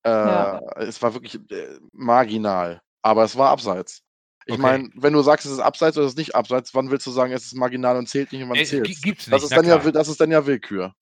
Äh, 0.04 0.10
ja. 0.10 0.60
Es 0.78 1.01
war 1.01 1.13
wirklich 1.13 1.36
äh, 1.51 1.80
marginal. 1.92 2.82
Aber 3.01 3.24
es 3.24 3.38
war 3.38 3.50
abseits. 3.50 4.04
Ich 4.46 4.54
okay. 4.54 4.62
meine, 4.62 4.89
wenn 4.96 5.13
du 5.13 5.22
sagst, 5.22 5.46
es 5.46 5.51
ist 5.51 5.60
abseits 5.60 5.96
oder 5.96 6.08
es 6.08 6.13
ist 6.13 6.18
nicht 6.18 6.34
abseits, 6.34 6.74
wann 6.74 6.89
willst 6.89 7.06
du 7.06 7.12
sagen, 7.12 7.32
es 7.34 7.46
ist 7.46 7.56
marginal 7.56 7.98
und 7.98 8.10
zählt 8.10 8.32
nicht 8.32 8.42
und 8.42 8.50
wann 8.50 8.58
äh, 8.58 8.66
zählt 8.66 8.89
es? 8.89 9.01
Gibt's 9.01 9.28
nicht. 9.28 9.34
Das 9.36 9.44
ist, 9.44 9.56
dann 9.56 9.66
ja, 9.66 9.78
das 9.78 10.08
ist 10.08 10.20
dann 10.20 10.32
ja 10.32 10.46
Willkür. 10.46 10.96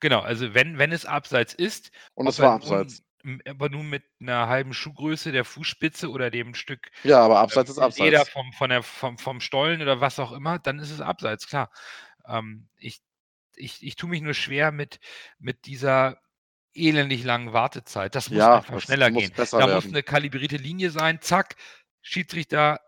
Genau, 0.00 0.20
also 0.20 0.54
wenn, 0.54 0.78
wenn 0.78 0.92
es 0.92 1.06
abseits 1.06 1.54
ist. 1.54 1.90
Und 2.14 2.26
es 2.26 2.38
war 2.38 2.54
abseits. 2.54 3.02
Nun, 3.22 3.42
aber 3.46 3.68
nur 3.68 3.84
mit 3.84 4.02
einer 4.18 4.48
halben 4.48 4.72
Schuhgröße 4.72 5.30
der 5.30 5.44
Fußspitze 5.44 6.10
oder 6.10 6.30
dem 6.30 6.54
Stück. 6.54 6.90
Ja, 7.04 7.20
aber 7.20 7.38
abseits 7.38 7.68
äh, 7.68 7.72
ist 7.72 7.78
abseits. 7.78 7.98
Leder 7.98 8.24
vom, 8.24 8.52
von 8.54 8.70
der, 8.70 8.82
vom, 8.82 9.18
vom 9.18 9.40
Stollen 9.40 9.82
oder 9.82 10.00
was 10.00 10.18
auch 10.18 10.32
immer, 10.32 10.58
dann 10.58 10.78
ist 10.78 10.90
es 10.90 11.02
abseits, 11.02 11.46
klar. 11.46 11.70
Ähm, 12.26 12.68
ich 12.78 13.02
ich, 13.60 13.82
ich 13.82 13.96
tue 13.96 14.08
mich 14.08 14.22
nur 14.22 14.34
schwer 14.34 14.72
mit, 14.72 15.00
mit 15.38 15.66
dieser 15.66 16.20
elendig 16.72 17.24
langen 17.24 17.52
Wartezeit. 17.52 18.14
Das 18.14 18.30
muss 18.30 18.38
ja, 18.38 18.56
einfach 18.56 18.80
schneller 18.80 19.10
gehen. 19.10 19.32
Da 19.36 19.52
werden. 19.52 19.74
muss 19.74 19.86
eine 19.86 20.02
kalibrierte 20.02 20.56
Linie 20.56 20.90
sein. 20.90 21.20
Zack, 21.20 21.56
Schiedsrichter, 22.00 22.80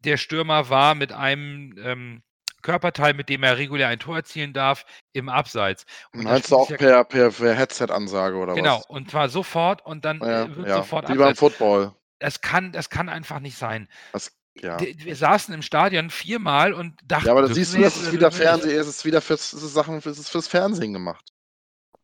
der 0.00 0.16
Stürmer 0.16 0.68
war 0.68 0.94
mit 0.94 1.12
einem 1.12 1.76
ähm, 1.78 2.22
Körperteil, 2.66 3.14
mit 3.14 3.28
dem 3.28 3.44
er 3.44 3.58
regulär 3.58 3.86
ein 3.86 4.00
Tor 4.00 4.16
erzielen 4.16 4.52
darf, 4.52 4.84
im 5.12 5.28
Abseits. 5.28 5.86
Und 6.12 6.24
Meinst 6.24 6.50
du 6.50 6.56
auch 6.56 6.68
ja 6.68 6.76
per, 6.76 7.04
per, 7.04 7.30
per 7.30 7.54
Headset-Ansage 7.54 8.36
oder 8.36 8.54
genau, 8.54 8.78
was? 8.78 8.86
Genau, 8.88 8.96
und 8.98 9.10
zwar 9.10 9.28
sofort 9.28 9.86
und 9.86 10.04
dann 10.04 10.18
ja, 10.20 10.44
äh, 10.44 10.56
wird 10.56 10.68
ja. 10.68 10.76
sofort 10.78 11.08
Wie 11.08 11.12
Abseits. 11.12 11.28
beim 11.28 11.36
Football. 11.36 11.94
Das 12.18 12.40
kann, 12.40 12.72
das 12.72 12.90
kann 12.90 13.08
einfach 13.08 13.38
nicht 13.38 13.56
sein. 13.56 13.88
Das 14.12 14.32
ja. 14.60 14.80
Wir 14.80 15.14
saßen 15.14 15.54
im 15.54 15.62
Stadion 15.62 16.10
viermal 16.10 16.72
und 16.72 16.98
dachten. 17.04 17.26
Ja, 17.26 17.32
aber 17.32 17.42
da 17.42 17.54
siehst 17.54 17.74
du, 17.74 17.80
das 17.80 17.96
ist 17.96 18.12
wieder 18.12 18.32
Fernsehen, 18.32 18.76
es 18.80 18.88
ist 18.88 19.04
wieder 19.04 19.20
fürs, 19.20 19.52
ist 19.52 19.62
Sachen, 19.74 19.98
es 19.98 20.06
ist 20.06 20.30
fürs 20.30 20.48
Fernsehen 20.48 20.92
gemacht. 20.92 21.32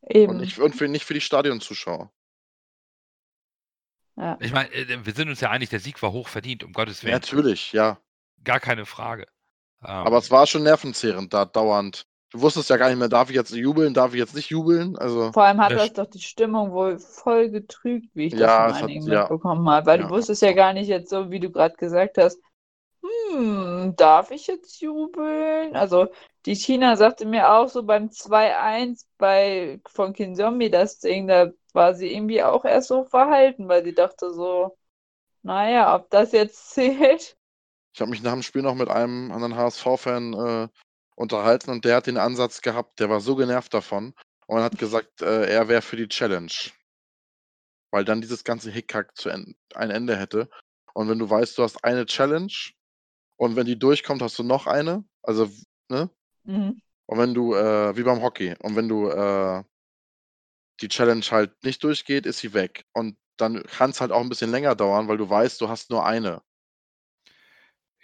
Eben. 0.09 0.33
Und 0.33 0.40
nicht, 0.40 0.59
und 0.59 0.76
für, 0.76 0.87
nicht 0.87 1.04
für 1.04 1.14
die 1.14 1.21
Stadionzuschauer. 1.21 2.12
Ja. 4.16 4.37
Ich 4.40 4.52
meine, 4.52 4.71
äh, 4.73 5.04
wir 5.04 5.14
sind 5.14 5.28
uns 5.28 5.40
ja 5.40 5.50
einig, 5.50 5.71
der 5.71 5.81
Sieg 5.81 6.02
war 6.02 6.12
hoch 6.12 6.28
verdient, 6.28 6.62
um 6.62 6.73
Gottes 6.73 7.02
Willen. 7.02 7.14
Natürlich, 7.14 7.73
ja. 7.73 7.99
Gar 8.45 8.61
keine 8.61 8.85
Frage. 8.85 9.26
Aber 9.83 10.19
es 10.19 10.31
war 10.31 10.47
schon 10.47 10.62
nervenzehrend, 10.62 11.35
da 11.35 11.45
dauernd 11.45 12.07
Du 12.33 12.41
wusstest 12.41 12.71
ja 12.71 12.79
gar 12.79 12.89
nicht 12.89 12.99
mehr, 12.99 13.11
darf 13.11 13.29
ich 13.29 13.37
jetzt 13.37 13.55
jubeln, 13.55 13.93
darf 13.93 14.15
ich 14.15 14.19
jetzt 14.19 14.35
nicht 14.35 14.49
jubeln? 14.49 14.97
Also 14.97 15.33
Vor 15.33 15.45
allem 15.45 15.61
hat 15.61 15.73
das, 15.73 15.93
doch 15.93 16.07
die 16.07 16.19
Stimmung 16.19 16.73
wohl 16.73 16.99
voll 16.99 17.51
getrügt, 17.51 18.09
wie 18.15 18.29
ich 18.29 18.33
ja, 18.33 18.69
das 18.69 18.79
von 18.79 18.89
einigen 18.89 19.03
hat, 19.11 19.29
mitbekommen 19.29 19.67
ja. 19.67 19.73
habe. 19.73 19.87
Weil 19.87 20.01
ja. 20.01 20.07
du 20.07 20.15
wusstest 20.15 20.41
ja 20.41 20.53
gar 20.53 20.73
nicht 20.73 20.89
jetzt 20.89 21.11
so, 21.11 21.31
wie 21.31 21.41
du 21.41 21.51
gerade 21.51 21.77
gesagt 21.77 22.17
hast, 22.17 22.41
hm, 23.03 23.95
darf 23.97 24.31
ich 24.31 24.47
jetzt 24.47 24.81
jubeln? 24.81 25.77
Also 25.77 26.09
die 26.47 26.55
China 26.55 26.97
sagte 26.97 27.27
mir 27.27 27.53
auch 27.53 27.69
so 27.69 27.83
beim 27.83 28.09
2-1 28.09 29.07
bei 29.19 29.83
von 29.87 30.15
Kinzombie 30.15 30.71
das 30.71 31.01
Ding, 31.01 31.27
da 31.27 31.51
war 31.75 31.93
sie 31.93 32.15
irgendwie 32.15 32.43
auch 32.43 32.65
erst 32.65 32.89
so 32.89 33.05
verhalten, 33.05 33.69
weil 33.69 33.85
sie 33.85 33.95
dachte 33.95 34.33
so, 34.33 34.79
naja, 35.43 35.95
ob 35.95 36.09
das 36.09 36.33
jetzt 36.33 36.71
zählt. 36.71 37.37
Ich 37.95 38.01
habe 38.01 38.11
mich 38.11 38.23
nach 38.23 38.33
dem 38.33 38.43
Spiel 38.43 38.63
noch 38.63 38.75
mit 38.75 38.89
einem 38.89 39.31
anderen 39.33 39.57
HSV-Fan 39.57 40.35
äh, 40.35 40.69
unterhalten 41.15 41.71
und 41.71 41.85
der 41.85 41.97
hat 41.97 42.07
den 42.07 42.17
Ansatz 42.17 42.63
gehabt, 42.63 43.01
der 43.01 43.11
war 43.11 43.21
so 43.21 43.37
genervt 43.37 43.75
davon 43.75 44.15
und 44.47 44.61
hat 44.61 44.79
gesagt, 44.79 45.23
äh, 45.23 45.47
er 45.47 45.69
wäre 45.69 45.83
für 45.83 45.97
die 45.97 46.09
Challenge. 46.09 46.53
Weil 47.91 48.05
dann 48.05 48.23
dieses 48.23 48.45
ganze 48.45 48.71
Hickhack 48.71 49.17
zu 49.17 49.29
en 49.29 49.55
ein 49.75 49.91
Ende 49.91 50.17
hätte. 50.17 50.49
Und 50.95 51.09
wenn 51.09 51.19
du 51.19 51.29
weißt, 51.29 51.57
du 51.59 51.63
hast 51.63 51.85
eine 51.85 52.07
Challenge 52.07 52.53
und 53.37 53.57
wenn 53.57 53.67
die 53.67 53.79
durchkommt, 53.79 54.23
hast 54.23 54.39
du 54.39 54.43
noch 54.43 54.67
eine. 54.67 55.05
Also, 55.23 55.51
ne? 55.89 56.11
Mhm. 56.45 56.81
Und 57.07 57.19
wenn 57.19 57.35
du, 57.35 57.55
äh, 57.55 57.97
wie 57.97 58.03
beim 58.03 58.23
Hockey, 58.23 58.55
und 58.61 58.77
wenn 58.77 58.89
du 58.89 59.09
äh, 59.09 59.63
die 60.81 60.89
Challenge 60.89 61.25
halt 61.31 61.63
nicht 61.63 61.83
durchgeht, 61.85 62.25
ist 62.25 62.39
sie 62.39 62.55
weg. 62.55 62.87
Und 62.93 63.17
dann 63.37 63.63
kann 63.65 63.91
es 63.91 64.01
halt 64.01 64.13
auch 64.13 64.21
ein 64.21 64.29
bisschen 64.29 64.51
länger 64.51 64.75
dauern, 64.75 65.09
weil 65.09 65.19
du 65.19 65.29
weißt, 65.29 65.61
du 65.61 65.69
hast 65.69 65.91
nur 65.91 66.07
eine. 66.07 66.43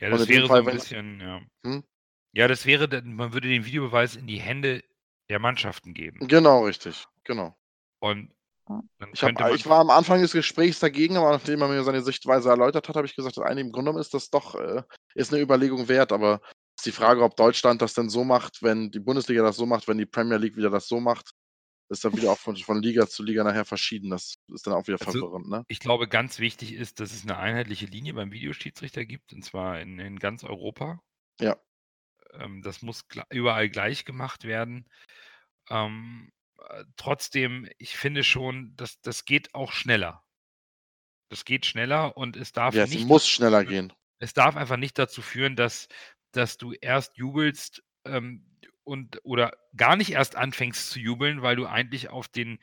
Ja, 0.00 0.11
das 0.11 0.28
wäre 0.28 0.47
Fall, 0.47 0.62
so 0.62 0.69
ein 0.69 0.75
bisschen, 0.75 1.21
ja. 1.21 1.40
Hm? 1.64 1.85
Ja, 2.33 2.49
das 2.49 2.67
wäre, 2.67 3.02
man 3.02 3.33
würde 3.33 3.49
den 3.49 3.64
Videobeweis 3.64 4.17
in 4.17 4.26
die 4.26 4.38
Hände 4.38 4.83
der 5.28 5.38
Mannschaften 5.38 5.95
geben. 5.95 6.26
Genau, 6.28 6.64
richtig. 6.64 7.07
Genau. 7.25 7.57
Und 8.00 8.33
ich, 9.12 9.23
hab, 9.23 9.55
ich, 9.55 9.67
war 9.67 9.81
am 9.81 9.90
Anfang 9.90 10.21
des 10.21 10.33
Gesprächs 10.33 10.78
dagegen, 10.78 11.17
aber 11.17 11.31
nachdem 11.31 11.62
er 11.62 11.69
mir 11.69 11.83
seine 11.85 12.02
Sichtweise 12.02 12.50
erläutert 12.50 12.88
hat, 12.88 12.97
habe 12.97 13.07
ich 13.07 13.17
gesagt, 13.17 13.38
eigentlich 13.38 13.67
im 13.67 13.73
Grunde 13.73 13.90
genommen 13.90 14.00
ist 14.00 14.12
das 14.12 14.28
doch 14.28 14.55
äh, 14.57 14.83
ist 15.14 15.33
eine 15.33 15.43
Überlegung 15.43 15.88
wert. 15.88 16.12
Aber 16.12 16.40
ist 16.76 16.87
die 16.87 16.93
Frage, 16.93 17.23
ob 17.23 17.35
Deutschland 17.37 17.81
das 17.81 17.95
denn 17.95 18.11
so 18.11 18.25
macht, 18.25 18.62
wenn 18.62 18.90
die 18.90 19.00
Bundesliga 19.00 19.43
das 19.43 19.57
so 19.57 19.64
macht, 19.64 19.88
wenn 19.88 19.99
die 19.99 20.07
Premier 20.07 20.37
League 20.37 20.57
wieder 20.57 20.71
das 20.71 20.87
so 20.87 21.00
macht. 21.00 21.31
Ist 21.90 22.04
dann 22.04 22.16
wieder 22.16 22.33
auch 22.33 22.38
von, 22.38 22.57
von 22.57 22.83
Liga 22.83 23.07
zu 23.07 23.23
Liga 23.23 23.45
nachher 23.45 23.64
verschieden. 23.64 24.11
Das 24.11 24.35
ist 24.52 24.66
dann 24.66 24.75
auch 24.75 24.87
wieder 24.87 24.99
Also, 25.00 25.18
verwirrend, 25.21 25.49
ne? 25.49 25.64
Ich 25.68 25.80
glaube, 25.80 26.09
ganz 26.09 26.38
wichtig 26.38 26.73
ist, 26.75 27.00
dass 27.00 27.12
es 27.12 27.23
eine 27.23 27.38
einheitliche 27.38 27.87
Linie 27.87 28.14
beim 28.14 28.30
Videoschiedsrichter 28.33 29.04
gibt, 29.04 29.33
und 29.33 29.42
zwar 29.45 29.80
in, 29.80 29.99
in 29.99 30.18
ganz 30.18 30.45
Europa. 30.45 31.00
Ja. 31.40 31.57
Ähm, 32.35 32.62
das 32.62 32.83
muss 32.83 33.04
überall 33.30 33.68
gleich 33.71 34.04
gemacht 34.04 34.45
werden. 34.45 34.88
Ähm, 35.71 36.30
äh, 36.59 36.85
trotzdem, 36.97 37.68
ich 37.78 37.97
finde 37.97 38.25
schon, 38.25 38.75
dass 38.76 39.00
das 39.00 39.25
geht 39.25 39.54
auch 39.54 39.73
schneller. 39.73 40.23
Das 41.30 41.45
geht 41.45 41.66
schneller 41.66 42.16
und 42.16 42.37
es 42.37 42.52
darf 42.52 42.75
Ja, 42.75 42.85
es 42.85 42.90
nicht 42.90 43.07
muss 43.07 43.23
dazu 43.23 43.35
schneller 43.35 43.61
führen- 43.61 43.88
gehen. 43.88 43.92
es 44.18 44.33
darf 44.35 44.57
einfach 44.57 44.76
nicht 44.78 44.99
dazu 44.99 45.23
führen, 45.23 45.57
dass, 45.57 45.88
dass 46.33 46.57
du 46.59 46.73
erst 46.73 47.16
jubelst 47.16 47.83
ähm, 48.04 48.45
und 48.88 49.21
oder 49.23 49.52
gar 49.76 49.97
nicht 49.97 50.12
erst 50.12 50.35
anfängst 50.35 50.90
zu 50.90 50.99
jubeln, 50.99 51.42
weil 51.42 51.57
du 51.57 51.66
eigentlich 51.66 52.09
auf 52.09 52.26
den 52.26 52.59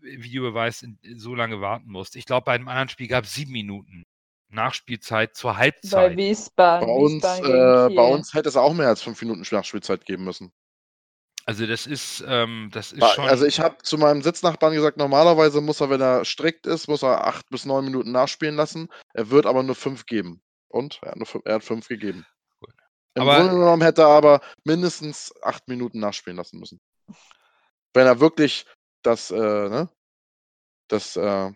Videobeweis 0.00 0.82
in, 0.82 0.98
so 1.16 1.34
lange 1.34 1.60
warten 1.60 1.90
musst. 1.90 2.16
Ich 2.16 2.24
glaube, 2.24 2.46
bei 2.46 2.52
einem 2.54 2.68
anderen 2.68 2.88
Spiel 2.88 3.08
gab 3.08 3.24
es 3.24 3.34
sieben 3.34 3.52
Minuten 3.52 4.06
Nachspielzeit 4.50 5.36
zur 5.36 5.52
Bei 5.52 5.58
Halbzeit. 5.58 6.16
Wiesbaden. 6.16 6.88
Bei 6.88 6.92
uns, 6.94 7.22
Wiesbaden 7.22 7.92
äh, 7.92 7.94
bei 7.94 8.02
uns 8.02 8.32
hätte 8.32 8.48
es 8.48 8.56
auch 8.56 8.72
mehr 8.72 8.88
als 8.88 9.02
fünf 9.02 9.20
Minuten 9.20 9.44
Nachspielzeit 9.50 10.06
geben 10.06 10.24
müssen. 10.24 10.52
Also 11.44 11.66
das 11.66 11.86
ist, 11.86 12.24
ähm, 12.26 12.70
das 12.72 12.92
ist 12.92 13.08
schon. 13.14 13.24
Also 13.24 13.46
ich 13.46 13.60
habe 13.60 13.78
zu 13.82 13.96
meinem 13.96 14.22
Sitznachbarn 14.22 14.74
gesagt, 14.74 14.98
normalerweise 14.98 15.60
muss 15.60 15.80
er, 15.80 15.90
wenn 15.90 16.00
er 16.00 16.24
strikt 16.24 16.66
ist, 16.66 16.88
muss 16.88 17.02
er 17.02 17.26
acht 17.26 17.48
bis 17.50 17.64
neun 17.64 17.84
Minuten 17.84 18.12
nachspielen 18.12 18.56
lassen. 18.56 18.88
Er 19.14 19.30
wird 19.30 19.46
aber 19.46 19.62
nur 19.62 19.74
fünf 19.74 20.04
geben. 20.06 20.42
Und? 20.68 20.98
Er 21.02 21.12
hat, 21.12 21.16
nur 21.16 21.26
fünf, 21.26 21.44
er 21.46 21.54
hat 21.56 21.64
fünf 21.64 21.88
gegeben. 21.88 22.26
Im 23.14 23.22
Aber- 23.22 23.36
Grunde 23.36 23.52
genommen 23.54 23.82
hätte 23.82 24.02
er 24.02 24.08
aber 24.08 24.40
mindestens 24.64 25.34
acht 25.42 25.66
Minuten 25.68 25.98
nachspielen 26.00 26.36
lassen 26.36 26.58
müssen. 26.58 26.80
Wenn 27.94 28.06
er 28.06 28.20
wirklich 28.20 28.66
das, 29.02 29.30
äh, 29.30 29.36
ne? 29.36 29.88
Das, 30.88 31.16
äh, 31.16 31.52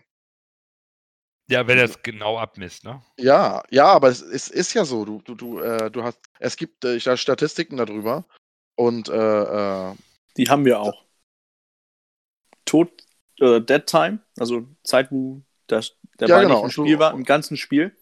ja, 1.49 1.67
wenn 1.67 1.77
er 1.77 1.85
es 1.85 2.01
genau 2.01 2.37
abmisst, 2.37 2.83
ne? 2.83 3.01
ja, 3.17 3.63
ja, 3.69 3.85
aber 3.87 4.07
es, 4.09 4.21
es 4.21 4.47
ist 4.47 4.73
ja 4.73 4.85
so. 4.85 5.03
Du, 5.05 5.21
du, 5.21 5.35
du, 5.35 5.59
äh, 5.59 5.91
du 5.91 6.03
hast, 6.03 6.19
es 6.39 6.55
gibt 6.55 6.83
äh, 6.85 6.97
da 6.99 7.17
Statistiken 7.17 7.77
darüber. 7.77 8.25
Und 8.75 9.09
äh, 9.09 9.13
äh, 9.91 9.95
Die 10.37 10.49
haben 10.49 10.65
wir 10.65 10.79
auch. 10.79 11.03
Tod, 12.65 12.89
äh, 13.39 13.59
Dead 13.61 13.85
Time, 13.85 14.19
also 14.39 14.67
Zeit, 14.83 15.11
wo 15.11 15.41
das, 15.67 15.95
der 16.19 16.27
Ja, 16.29 16.35
Ball 16.35 16.45
genau, 16.45 16.55
nicht 16.55 16.77
im 16.77 16.83
Spiel 16.85 16.99
war, 16.99 17.13
im 17.13 17.23
ganzen 17.23 17.57
Spiel, 17.57 17.95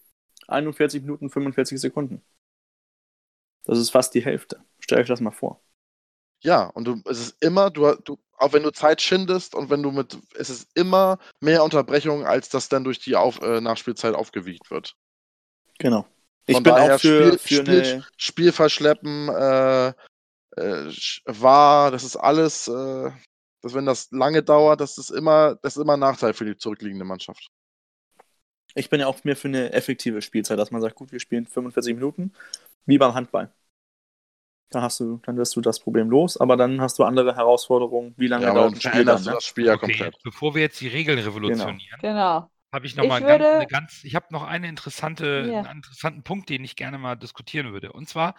41 0.47 1.01
Minuten 1.01 1.29
45 1.29 1.79
Sekunden. 1.81 2.21
Das 3.65 3.77
ist 3.77 3.89
fast 3.89 4.13
die 4.13 4.23
Hälfte. 4.25 4.63
Stellt 4.79 5.01
euch 5.01 5.07
das 5.07 5.21
mal 5.21 5.31
vor. 5.31 5.61
Ja, 6.43 6.65
und 6.65 6.85
du, 6.85 7.01
es 7.05 7.19
ist 7.19 7.43
immer, 7.43 7.69
du, 7.69 7.93
du, 8.03 8.17
auch 8.37 8.53
wenn 8.53 8.63
du 8.63 8.71
Zeit 8.71 9.01
schindest 9.01 9.53
und 9.53 9.69
wenn 9.69 9.83
du 9.83 9.91
mit, 9.91 10.17
es 10.35 10.49
ist 10.49 10.67
immer 10.73 11.19
mehr 11.39 11.63
Unterbrechung, 11.63 12.25
als 12.25 12.49
das 12.49 12.67
dann 12.69 12.83
durch 12.83 12.99
die 12.99 13.15
Auf, 13.15 13.39
äh, 13.41 13.61
Nachspielzeit 13.61 14.15
aufgewiegt 14.15 14.71
wird. 14.71 14.95
Genau. 15.77 16.07
Ich 16.47 16.55
Von 16.55 16.63
bin 16.63 16.73
daher 16.73 16.95
auch 16.95 16.99
für, 16.99 17.37
Spiel- 17.37 17.37
für 17.37 17.47
Spiel- 17.63 17.81
eine. 17.93 18.07
Spiel 18.17 18.51
verschleppen, 18.51 19.29
äh, 19.29 19.89
äh, 20.57 20.91
war, 21.25 21.91
das 21.91 22.03
ist 22.03 22.15
alles, 22.15 22.67
äh, 22.67 23.11
dass 23.61 23.75
wenn 23.75 23.85
das 23.85 24.09
lange 24.09 24.41
dauert, 24.41 24.81
das 24.81 24.97
ist 24.97 25.11
immer, 25.11 25.55
das 25.61 25.77
ist 25.77 25.83
immer 25.83 25.93
ein 25.93 25.99
Nachteil 25.99 26.33
für 26.33 26.45
die 26.45 26.57
zurückliegende 26.57 27.05
Mannschaft. 27.05 27.47
Ich 28.73 28.89
bin 28.89 28.99
ja 29.01 29.07
auch 29.07 29.23
mehr 29.23 29.35
für 29.35 29.49
eine 29.49 29.71
effektive 29.73 30.21
Spielzeit, 30.21 30.57
dass 30.57 30.71
man 30.71 30.81
sagt, 30.81 30.95
gut, 30.95 31.11
wir 31.11 31.19
spielen 31.19 31.45
45 31.45 31.93
Minuten, 31.93 32.33
wie 32.85 32.97
beim 32.97 33.13
Handball. 33.13 33.53
Dann 34.69 34.83
hast 34.83 35.01
du, 35.01 35.17
dann 35.25 35.37
wirst 35.37 35.55
du 35.57 35.61
das 35.61 35.79
Problem 35.81 36.09
los, 36.09 36.37
aber 36.37 36.55
dann 36.55 36.79
hast 36.79 36.97
du 36.97 37.03
andere 37.03 37.35
Herausforderungen, 37.35 38.13
wie 38.17 38.27
lange 38.27 38.45
Ja, 38.45 38.53
dauert 38.53 38.75
ein 38.75 38.81
Spiel 38.81 39.03
dann, 39.03 39.21
du 39.23 39.29
ne? 39.29 39.35
das 39.35 39.43
Spiel 39.45 39.65
ja 39.65 39.73
Okay, 39.73 39.87
komplett. 39.87 40.23
bevor 40.23 40.55
wir 40.55 40.61
jetzt 40.61 40.79
die 40.79 40.87
Regeln 40.87 41.19
revolutionieren, 41.19 41.99
Genau. 42.01 42.49
habe 42.71 42.85
ich 42.85 42.95
noch 42.95 43.03
Ich 43.03 43.09
mal 43.09 43.19
ganz, 43.19 43.31
würde- 43.41 43.55
eine 43.57 43.67
ganz, 43.67 44.03
ich 44.05 44.15
habe 44.15 44.27
noch 44.29 44.43
eine 44.43 44.69
interessante, 44.69 45.49
Ja. 45.51 45.59
einen 45.63 45.77
interessanten 45.77 46.23
Punkt, 46.23 46.49
den 46.49 46.63
ich 46.63 46.77
gerne 46.77 46.97
mal 46.97 47.15
diskutieren 47.17 47.73
würde. 47.73 47.91
Und 47.91 48.07
zwar 48.07 48.35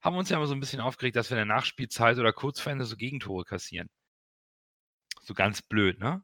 haben 0.00 0.14
wir 0.14 0.20
uns 0.20 0.30
ja 0.30 0.38
immer 0.38 0.46
so 0.46 0.54
ein 0.54 0.60
bisschen 0.60 0.80
aufgeregt, 0.80 1.16
dass 1.16 1.28
wir 1.30 1.36
in 1.38 1.46
der 1.46 1.56
Nachspielzeit 1.56 2.16
oder 2.18 2.32
kurz 2.32 2.58
vor 2.60 2.72
Ende 2.72 2.86
so 2.86 2.96
Gegentore 2.96 3.44
kassieren. 3.44 3.90
So 5.20 5.34
ganz 5.34 5.60
blöd, 5.60 5.98
ne? 5.98 6.22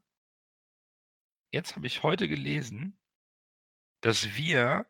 Jetzt 1.50 1.76
habe 1.76 1.86
ich 1.86 2.02
heute 2.02 2.26
gelesen, 2.28 2.98
dass 4.00 4.34
wir 4.36 4.86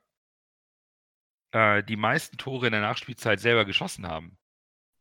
äh, 1.52 1.82
die 1.82 1.96
meisten 1.96 2.36
Tore 2.36 2.66
in 2.66 2.72
der 2.72 2.80
Nachspielzeit 2.80 3.40
selber 3.40 3.64
geschossen 3.64 4.06
haben. 4.06 4.38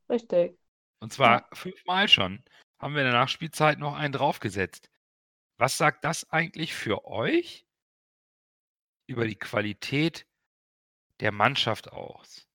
Richtig. 0.10 0.58
Und 1.00 1.12
zwar 1.12 1.48
fünfmal 1.54 2.08
schon 2.08 2.44
haben 2.80 2.94
wir 2.94 3.02
in 3.02 3.12
der 3.12 3.20
Nachspielzeit 3.20 3.80
noch 3.80 3.96
einen 3.96 4.14
draufgesetzt. 4.14 4.90
Was 5.58 5.78
sagt 5.78 6.04
das 6.04 6.30
eigentlich 6.30 6.74
für 6.74 7.06
euch 7.06 7.66
über 9.08 9.26
die 9.26 9.38
Qualität 9.38 10.28
der 11.20 11.32
Mannschaft 11.32 11.92
aus? 11.92 12.48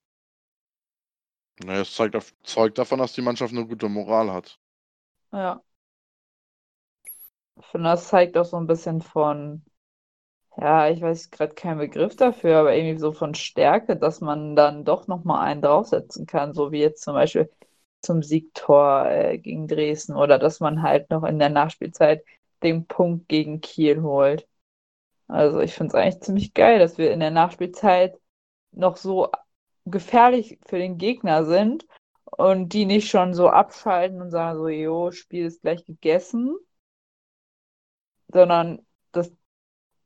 Naja, 1.62 1.82
es 1.82 1.94
zeigt, 1.94 2.16
auf, 2.16 2.34
zeugt 2.42 2.78
davon, 2.78 2.98
dass 2.98 3.14
die 3.14 3.22
Mannschaft 3.22 3.52
eine 3.52 3.66
gute 3.66 3.88
Moral 3.88 4.32
hat. 4.32 4.58
Ja. 5.32 5.62
Ich 7.58 7.66
finde, 7.66 7.90
das 7.90 8.08
zeigt 8.08 8.36
auch 8.36 8.44
so 8.44 8.56
ein 8.58 8.66
bisschen 8.66 9.00
von, 9.00 9.64
ja, 10.58 10.88
ich 10.88 11.00
weiß 11.02 11.30
gerade 11.30 11.54
keinen 11.54 11.78
Begriff 11.78 12.16
dafür, 12.16 12.58
aber 12.58 12.74
irgendwie 12.74 12.98
so 12.98 13.12
von 13.12 13.34
Stärke, 13.34 13.96
dass 13.96 14.20
man 14.20 14.56
dann 14.56 14.84
doch 14.84 15.06
nochmal 15.06 15.46
einen 15.46 15.62
draufsetzen 15.62 16.26
kann, 16.26 16.54
so 16.54 16.72
wie 16.72 16.80
jetzt 16.80 17.02
zum 17.02 17.14
Beispiel 17.14 17.50
zum 18.02 18.22
Siegtor 18.22 19.06
äh, 19.06 19.38
gegen 19.38 19.68
Dresden 19.68 20.14
oder 20.16 20.38
dass 20.38 20.60
man 20.60 20.82
halt 20.82 21.10
noch 21.10 21.24
in 21.24 21.38
der 21.38 21.50
Nachspielzeit 21.50 22.24
den 22.62 22.86
Punkt 22.86 23.28
gegen 23.28 23.60
Kiel 23.60 24.02
holt. 24.02 24.48
Also 25.28 25.60
ich 25.60 25.74
finde 25.74 25.90
es 25.90 25.94
eigentlich 25.94 26.22
ziemlich 26.22 26.54
geil, 26.54 26.78
dass 26.78 26.98
wir 26.98 27.12
in 27.12 27.20
der 27.20 27.30
Nachspielzeit 27.30 28.18
noch 28.72 28.96
so 28.96 29.30
gefährlich 29.86 30.58
für 30.66 30.78
den 30.78 30.98
Gegner 30.98 31.44
sind 31.44 31.86
und 32.24 32.70
die 32.74 32.86
nicht 32.86 33.10
schon 33.10 33.34
so 33.34 33.48
abschalten 33.50 34.20
und 34.22 34.30
sagen 34.30 34.58
so, 34.58 34.68
jo, 34.68 35.10
Spiel 35.12 35.46
ist 35.46 35.62
gleich 35.62 35.84
gegessen, 35.84 36.56
sondern 38.32 38.85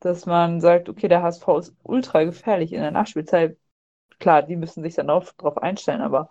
dass, 0.00 0.26
man 0.26 0.60
sagt, 0.60 0.88
okay, 0.88 1.08
der 1.08 1.22
HSV 1.22 1.46
ist 1.58 1.74
ultra 1.82 2.24
gefährlich 2.24 2.72
in 2.72 2.80
der 2.80 2.90
Nachspielzeit. 2.90 3.56
Klar, 4.18 4.42
die 4.42 4.56
müssen 4.56 4.82
sich 4.82 4.94
dann 4.94 5.10
auch 5.10 5.32
drauf 5.32 5.58
einstellen, 5.58 6.00
aber 6.00 6.28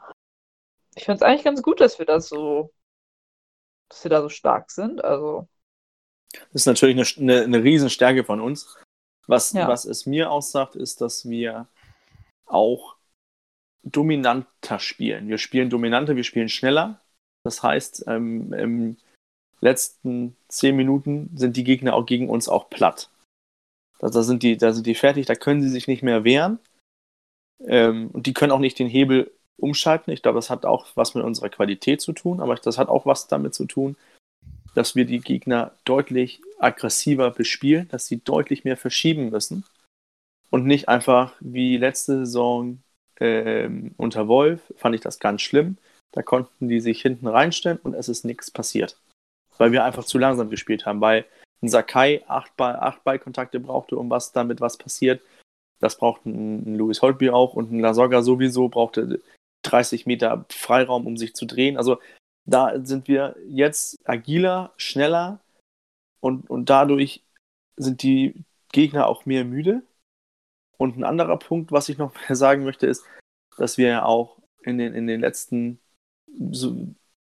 ich 0.95 1.05
finde 1.05 1.17
es 1.17 1.21
eigentlich 1.21 1.43
ganz 1.43 1.61
gut, 1.61 1.79
dass 1.79 1.97
wir 1.99 2.05
das 2.05 2.29
so, 2.29 2.73
dass 3.89 4.03
wir 4.03 4.09
da 4.09 4.21
so 4.21 4.29
stark 4.29 4.71
sind. 4.71 5.03
Also, 5.03 5.47
Das 6.33 6.61
ist 6.61 6.65
natürlich 6.65 7.17
eine, 7.17 7.33
eine, 7.33 7.43
eine 7.43 7.63
Riesenstärke 7.63 8.23
von 8.23 8.41
uns. 8.41 8.77
Was, 9.27 9.53
Ja. 9.53 9.67
was 9.67 9.85
es 9.85 10.05
mir 10.05 10.31
aussagt, 10.31 10.75
ist, 10.75 11.01
dass 11.01 11.29
wir 11.29 11.67
auch 12.45 12.95
dominanter 13.83 14.79
spielen. 14.79 15.27
Wir 15.27 15.37
spielen 15.37 15.69
dominanter, 15.69 16.15
wir 16.15 16.23
spielen 16.23 16.49
schneller. 16.49 16.99
Das 17.43 17.63
heißt, 17.63 18.05
ähm, 18.07 18.51
im 18.53 18.97
letzten 19.61 20.35
zehn 20.47 20.75
Minuten 20.75 21.31
sind 21.35 21.57
die 21.57 21.63
Gegner 21.63 21.93
auch 21.93 22.05
gegen 22.05 22.29
uns 22.29 22.49
auch 22.49 22.69
platt. 22.69 23.09
Da, 23.99 24.09
da, 24.09 24.23
sind 24.23 24.43
die, 24.43 24.57
da 24.57 24.73
sind 24.73 24.87
die 24.87 24.95
fertig, 24.95 25.25
da 25.25 25.35
können 25.35 25.61
sie 25.61 25.69
sich 25.69 25.87
nicht 25.87 26.03
mehr 26.03 26.23
wehren. 26.23 26.59
Ähm, 27.65 28.09
und 28.11 28.25
die 28.25 28.33
können 28.33 28.51
auch 28.51 28.59
nicht 28.59 28.79
den 28.79 28.87
Hebel 28.87 29.31
umschalten. 29.57 30.11
Ich 30.11 30.21
glaube, 30.21 30.37
das 30.37 30.49
hat 30.49 30.65
auch 30.65 30.87
was 30.95 31.15
mit 31.15 31.23
unserer 31.23 31.49
Qualität 31.49 32.01
zu 32.01 32.13
tun, 32.13 32.39
aber 32.39 32.55
das 32.55 32.77
hat 32.77 32.89
auch 32.89 33.05
was 33.05 33.27
damit 33.27 33.53
zu 33.53 33.65
tun, 33.65 33.97
dass 34.73 34.95
wir 34.95 35.05
die 35.05 35.19
Gegner 35.19 35.73
deutlich 35.83 36.41
aggressiver 36.59 37.31
bespielen, 37.31 37.87
dass 37.89 38.07
sie 38.07 38.23
deutlich 38.23 38.63
mehr 38.63 38.77
verschieben 38.77 39.29
müssen 39.29 39.65
und 40.49 40.65
nicht 40.65 40.87
einfach 40.89 41.33
wie 41.39 41.77
letzte 41.77 42.19
Saison 42.19 42.79
ähm, 43.19 43.93
unter 43.97 44.27
Wolf, 44.27 44.61
fand 44.77 44.95
ich 44.95 45.01
das 45.01 45.19
ganz 45.19 45.41
schlimm. 45.41 45.77
Da 46.11 46.23
konnten 46.23 46.69
die 46.69 46.79
sich 46.79 47.01
hinten 47.01 47.27
reinstellen 47.27 47.79
und 47.83 47.93
es 47.93 48.09
ist 48.09 48.25
nichts 48.25 48.49
passiert. 48.49 48.97
Weil 49.57 49.71
wir 49.71 49.83
einfach 49.83 50.05
zu 50.05 50.17
langsam 50.17 50.49
gespielt 50.49 50.85
haben, 50.85 51.01
weil 51.01 51.25
ein 51.61 51.69
Sakai 51.69 52.23
acht, 52.27 52.55
Ball, 52.57 52.75
acht 52.75 53.03
Ballkontakte 53.03 53.59
brauchte, 53.59 53.97
um 53.97 54.09
was 54.09 54.31
damit 54.31 54.61
was 54.61 54.77
passiert. 54.77 55.21
Das 55.79 55.97
braucht 55.97 56.25
ein, 56.25 56.75
Louis 56.75 57.01
Holtby 57.01 57.29
auch 57.29 57.53
und 57.53 57.71
ein 57.71 57.79
Lasogga 57.79 58.21
sowieso 58.21 58.69
brauchte 58.69 59.21
30 59.63 60.05
Meter 60.05 60.45
Freiraum, 60.49 61.05
um 61.05 61.17
sich 61.17 61.35
zu 61.35 61.45
drehen. 61.45 61.77
Also 61.77 61.99
da 62.45 62.79
sind 62.83 63.07
wir 63.07 63.35
jetzt 63.47 63.99
agiler, 64.07 64.73
schneller 64.77 65.39
und, 66.19 66.49
und 66.49 66.69
dadurch 66.69 67.23
sind 67.75 68.03
die 68.03 68.43
Gegner 68.71 69.07
auch 69.07 69.25
mehr 69.25 69.45
müde. 69.45 69.83
Und 70.77 70.97
ein 70.97 71.03
anderer 71.03 71.37
Punkt, 71.37 71.71
was 71.71 71.89
ich 71.89 71.97
noch 71.97 72.13
sagen 72.29 72.63
möchte, 72.63 72.87
ist, 72.87 73.05
dass 73.57 73.77
wir 73.77 73.87
ja 73.87 74.05
auch 74.05 74.37
in 74.63 74.77
den, 74.77 74.93
in 74.93 75.07
den 75.07 75.21
letzten, 75.21 75.79
so, 76.51 76.75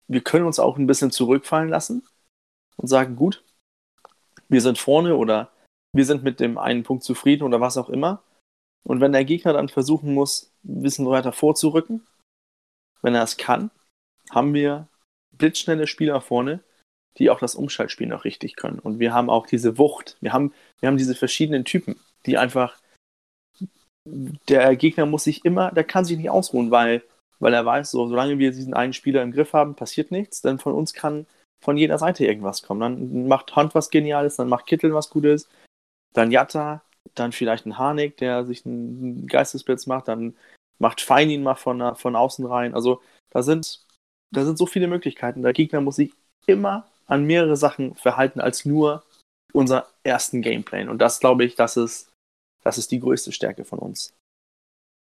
wir 0.07 0.21
können 0.21 0.45
uns 0.45 0.59
auch 0.59 0.77
ein 0.77 0.87
bisschen 0.87 1.11
zurückfallen 1.11 1.69
lassen 1.69 2.07
und 2.77 2.87
sagen, 2.87 3.15
gut, 3.15 3.43
wir 4.49 4.62
sind 4.62 4.77
vorne 4.77 5.15
oder 5.15 5.51
wir 5.93 6.05
sind 6.05 6.23
mit 6.23 6.39
dem 6.39 6.57
einen 6.57 6.83
Punkt 6.83 7.03
zufrieden 7.03 7.43
oder 7.43 7.62
was 7.62 7.77
auch 7.77 7.89
immer. 7.89 8.23
Und 8.83 9.01
wenn 9.01 9.12
der 9.12 9.25
Gegner 9.25 9.53
dann 9.53 9.69
versuchen 9.69 10.13
muss, 10.13 10.51
ein 10.63 10.81
bisschen 10.81 11.07
weiter 11.07 11.31
vorzurücken, 11.31 12.05
wenn 13.01 13.15
er 13.15 13.23
es 13.23 13.38
kann, 13.38 13.71
haben 14.29 14.53
wir 14.53 14.88
blitzschnelle 15.31 15.88
Spieler 15.88 16.21
vorne, 16.21 16.62
die 17.17 17.29
auch 17.29 17.39
das 17.39 17.55
Umschaltspiel 17.55 18.07
noch 18.07 18.23
richtig 18.23 18.55
können. 18.55 18.79
Und 18.79 18.99
wir 18.99 19.13
haben 19.13 19.29
auch 19.29 19.47
diese 19.47 19.77
Wucht. 19.77 20.17
Wir 20.21 20.33
haben, 20.33 20.53
wir 20.79 20.88
haben 20.88 20.97
diese 20.97 21.15
verschiedenen 21.15 21.65
Typen, 21.65 21.99
die 22.25 22.38
einfach. 22.38 22.77
Der 24.05 24.75
Gegner 24.75 25.05
muss 25.05 25.25
sich 25.25 25.45
immer, 25.45 25.71
der 25.71 25.83
kann 25.83 26.05
sich 26.05 26.17
nicht 26.17 26.29
ausruhen, 26.29 26.71
weil, 26.71 27.03
weil 27.39 27.53
er 27.53 27.65
weiß, 27.65 27.91
so, 27.91 28.07
solange 28.07 28.39
wir 28.39 28.51
diesen 28.51 28.73
einen 28.73 28.93
Spieler 28.93 29.21
im 29.21 29.31
Griff 29.31 29.53
haben, 29.53 29.75
passiert 29.75 30.09
nichts. 30.09 30.41
Denn 30.41 30.57
von 30.57 30.73
uns 30.73 30.93
kann 30.93 31.27
von 31.60 31.78
jeder 31.78 31.98
Seite 31.98 32.26
irgendwas 32.26 32.63
kommen. 32.63 32.80
Dann 32.80 33.28
macht 33.28 33.56
Hunt 33.56 33.76
was 33.76 33.89
Geniales, 33.89 34.38
dann 34.38 34.50
macht 34.50 34.65
Kittel 34.65 34.93
was 34.93 35.10
Gutes, 35.10 35.48
dann 36.13 36.32
Jatta, 36.32 36.84
dann 37.15 37.32
vielleicht 37.32 37.65
ein 37.65 37.78
Harnik, 37.78 38.17
der 38.17 38.45
sich 38.45 38.65
einen 38.65 39.28
Geistesblitz 39.28 39.88
macht, 39.88 40.08
dann 40.08 40.36
macht 40.80 41.02
Feinin 41.02 41.43
mal 41.43 41.56
von, 41.56 41.95
von 41.95 42.15
außen 42.15 42.45
rein. 42.45 42.74
Also 42.74 43.02
da 43.30 43.43
sind, 43.43 43.86
da 44.32 44.45
sind 44.45 44.58
so 44.58 44.65
viele 44.65 44.88
Möglichkeiten. 44.88 45.41
Der 45.41 45.54
Gegner 45.54 45.82
muss 45.82 45.98
sich 45.98 46.13
immer 46.45 46.89
an 47.06 47.26
mehrere 47.26 47.58
Sachen 47.58 47.95
verhalten 47.95 48.39
als 48.39 48.65
nur 48.65 49.04
unser 49.52 49.89
ersten 50.04 50.41
Gameplan. 50.41 50.89
Und 50.89 51.00
das 51.00 51.19
glaube 51.19 51.43
ich, 51.43 51.56
das 51.56 51.76
ist, 51.76 52.12
das 52.63 52.78
ist 52.78 52.91
die 52.91 53.00
größte 53.00 53.32
Stärke 53.32 53.65
von 53.65 53.80
uns. 53.80 54.13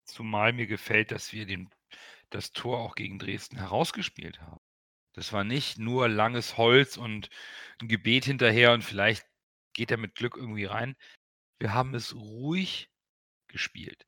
Zumal 0.04 0.52
mir 0.52 0.66
gefällt, 0.66 1.10
dass 1.10 1.32
wir 1.32 1.46
den, 1.46 1.70
das 2.30 2.52
Tor 2.52 2.80
auch 2.80 2.94
gegen 2.94 3.18
Dresden 3.18 3.56
herausgespielt 3.56 4.40
haben. 4.40 4.61
Das 5.14 5.32
war 5.32 5.44
nicht 5.44 5.78
nur 5.78 6.08
langes 6.08 6.56
Holz 6.56 6.96
und 6.96 7.28
ein 7.80 7.88
Gebet 7.88 8.24
hinterher 8.24 8.72
und 8.72 8.82
vielleicht 8.82 9.26
geht 9.74 9.90
er 9.90 9.96
mit 9.98 10.14
Glück 10.14 10.36
irgendwie 10.36 10.64
rein. 10.64 10.96
Wir 11.58 11.74
haben 11.74 11.94
es 11.94 12.14
ruhig 12.14 12.90
gespielt. 13.48 14.06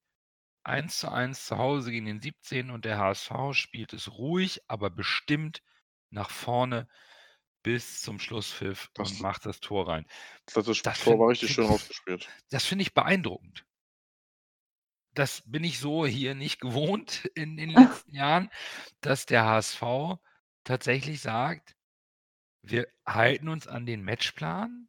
1 0.64 0.99
zu 0.99 1.11
1 1.12 1.45
zu 1.45 1.59
Hause 1.59 1.90
gegen 1.90 2.07
den 2.07 2.21
17 2.23 2.71
und 2.71 2.87
der 2.87 2.99
HSV 2.99 3.31
spielt 3.53 3.93
es 3.93 4.12
ruhig, 4.12 4.62
aber 4.67 4.88
bestimmt 4.88 5.62
nach 6.11 6.31
vorne 6.31 6.88
bis 7.62 8.01
zum 8.01 8.19
Schlusspfiff 8.19 8.90
Das- 8.95 9.12
und 9.12 9.21
macht 9.21 9.45
das 9.47 9.61
Tor 9.61 9.88
rein. 9.88 10.07
Das, 10.47 10.64
das 10.83 11.01
Tor 11.03 11.19
war 11.19 11.29
find- 11.29 11.31
richtig 11.33 11.53
schön 11.55 11.67
rausgespielt. 11.67 12.29
Das 12.51 12.64
finde 12.64 12.83
ich 12.83 12.95
beeindruckend. 12.95 13.64
Das 15.12 15.43
bin 15.47 15.64
ich 15.64 15.79
so 15.79 16.07
hier 16.07 16.35
nicht 16.35 16.61
gewohnt 16.61 17.31
in 17.35 17.57
den 17.57 17.71
letzten 18.05 18.14
Jahren, 18.14 18.51
dass 19.01 19.27
der 19.27 19.45
HSV 19.45 19.83
tatsächlich 20.64 21.20
sagt, 21.20 21.77
wir 22.62 22.88
halten 23.07 23.48
uns 23.48 23.68
an 23.68 23.87
den 23.87 24.03
Matchplan, 24.03 24.88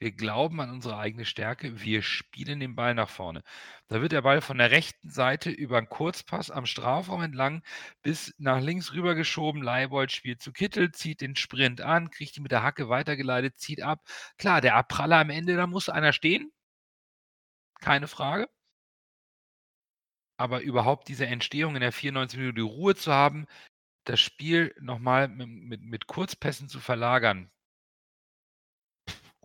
wir 0.00 0.12
glauben 0.12 0.60
an 0.60 0.70
unsere 0.70 0.96
eigene 0.96 1.24
Stärke, 1.24 1.80
wir 1.80 2.02
spielen 2.02 2.60
den 2.60 2.76
Ball 2.76 2.94
nach 2.94 3.10
vorne. 3.10 3.42
Da 3.88 4.00
wird 4.00 4.12
der 4.12 4.22
Ball 4.22 4.40
von 4.40 4.58
der 4.58 4.70
rechten 4.70 5.10
Seite 5.10 5.50
über 5.50 5.78
einen 5.78 5.88
Kurzpass 5.88 6.50
am 6.52 6.66
Strafraum 6.66 7.22
entlang 7.22 7.64
bis 8.02 8.32
nach 8.38 8.60
links 8.60 8.92
rübergeschoben. 8.92 9.60
Leibold 9.62 10.12
spielt 10.12 10.40
zu 10.40 10.52
Kittel, 10.52 10.92
zieht 10.92 11.20
den 11.20 11.34
Sprint 11.34 11.80
an, 11.80 12.10
kriegt 12.10 12.36
ihn 12.36 12.44
mit 12.44 12.52
der 12.52 12.62
Hacke 12.62 12.88
weitergeleitet, 12.88 13.58
zieht 13.58 13.82
ab. 13.82 14.02
Klar, 14.38 14.60
der 14.60 14.76
Abpraller 14.76 15.18
am 15.18 15.30
Ende, 15.30 15.56
da 15.56 15.66
muss 15.66 15.88
einer 15.88 16.12
stehen. 16.12 16.52
Keine 17.80 18.06
Frage. 18.08 18.48
Aber 20.36 20.60
überhaupt 20.60 21.08
diese 21.08 21.26
Entstehung 21.26 21.74
in 21.74 21.80
der 21.80 21.92
94 21.92 22.38
Minute 22.38 22.54
die 22.54 22.60
Ruhe 22.62 22.94
zu 22.94 23.12
haben, 23.12 23.46
das 24.08 24.20
Spiel 24.20 24.74
nochmal 24.80 25.28
mit, 25.28 25.48
mit, 25.48 25.82
mit 25.82 26.06
Kurzpässen 26.06 26.68
zu 26.68 26.80
verlagern. 26.80 27.50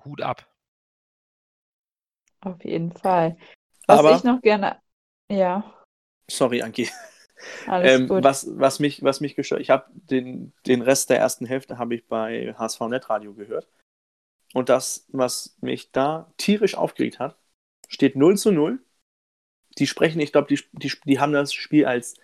Hut 0.04 0.21
ab. 0.21 0.49
Auf 2.41 2.63
jeden 2.63 2.91
Fall. 2.91 3.38
Was 3.88 3.99
Aber- 3.99 4.15
ich 4.15 4.23
noch 4.23 4.41
gerne. 4.41 4.82
Ja, 5.30 5.80
Sorry, 6.30 6.62
Anki. 6.62 6.89
alles 7.67 7.91
Ähm, 7.99 8.08
gut. 8.08 8.23
was, 8.23 8.47
was 8.58 8.80
mich, 8.80 9.04
was 9.04 9.19
mich 9.19 9.36
gestört, 9.36 9.60
ich 9.60 9.69
habe 9.69 9.91
den, 9.93 10.54
den 10.65 10.82
Rest 10.82 11.10
der 11.10 11.17
ersten 11.19 11.45
Hälfte 11.45 11.78
habe 11.78 11.95
ich 11.95 12.08
bei 12.08 12.54
HSV 12.58 12.80
Netradio 12.88 13.34
gehört. 13.34 13.67
Und 14.54 14.69
das, 14.69 15.06
was 15.10 15.58
mich 15.60 15.91
da 15.91 16.32
tierisch 16.38 16.76
aufgeregt 16.76 17.19
hat, 17.19 17.38
steht 17.89 18.15
0 18.15 18.38
zu 18.38 18.52
0. 18.52 18.82
Die 19.80 19.88
sprechen, 19.88 20.21
ich 20.21 20.32
glaube, 20.32 20.47
die, 20.47 20.62
die, 20.73 20.93
die 21.06 21.19
haben 21.19 21.34
das 21.34 21.54
Spiel 21.54 21.86
als 21.86 22.15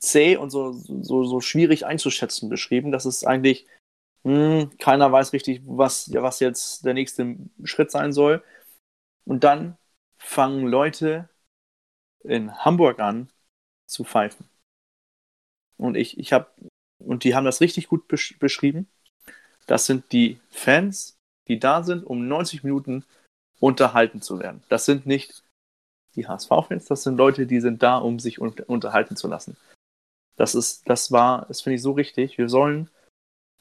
zäh 0.00 0.36
und 0.36 0.50
so, 0.50 0.72
so, 0.72 1.24
so 1.24 1.40
schwierig 1.40 1.86
einzuschätzen 1.86 2.48
beschrieben. 2.48 2.92
Das 2.92 3.06
ist 3.06 3.24
eigentlich, 3.24 3.66
hm, 4.24 4.70
keiner 4.78 5.12
weiß 5.12 5.32
richtig, 5.32 5.62
was, 5.64 6.12
was 6.12 6.40
jetzt 6.40 6.84
der 6.84 6.94
nächste 6.94 7.36
Schritt 7.64 7.90
sein 7.90 8.12
soll. 8.12 8.42
Und 9.24 9.44
dann 9.44 9.76
fangen 10.18 10.66
Leute 10.66 11.28
in 12.24 12.52
Hamburg 12.64 13.00
an, 13.00 13.30
zu 13.86 14.04
pfeifen. 14.04 14.48
Und 15.76 15.96
ich, 15.96 16.18
ich 16.18 16.32
habe, 16.32 16.50
und 16.98 17.24
die 17.24 17.34
haben 17.34 17.44
das 17.44 17.60
richtig 17.60 17.88
gut 17.88 18.08
besch 18.08 18.38
beschrieben. 18.38 18.88
Das 19.66 19.86
sind 19.86 20.12
die 20.12 20.38
Fans, 20.50 21.16
die 21.48 21.58
da 21.58 21.82
sind, 21.82 22.04
um 22.04 22.28
90 22.28 22.64
Minuten 22.64 23.04
unterhalten 23.60 24.20
zu 24.20 24.38
werden. 24.38 24.62
Das 24.68 24.84
sind 24.84 25.06
nicht 25.06 25.42
die 26.16 26.26
HSV-Fans, 26.26 26.86
das 26.86 27.02
sind 27.04 27.16
Leute, 27.16 27.46
die 27.46 27.60
sind 27.60 27.82
da, 27.82 27.98
um 27.98 28.18
sich 28.18 28.40
un 28.40 28.52
unterhalten 28.66 29.16
zu 29.16 29.28
lassen. 29.28 29.56
Das 30.40 30.54
ist, 30.54 30.88
das 30.88 31.12
war, 31.12 31.44
das 31.46 31.60
finde 31.60 31.76
ich 31.76 31.82
so 31.82 31.92
richtig. 31.92 32.38
Wir 32.38 32.48
sollen, 32.48 32.88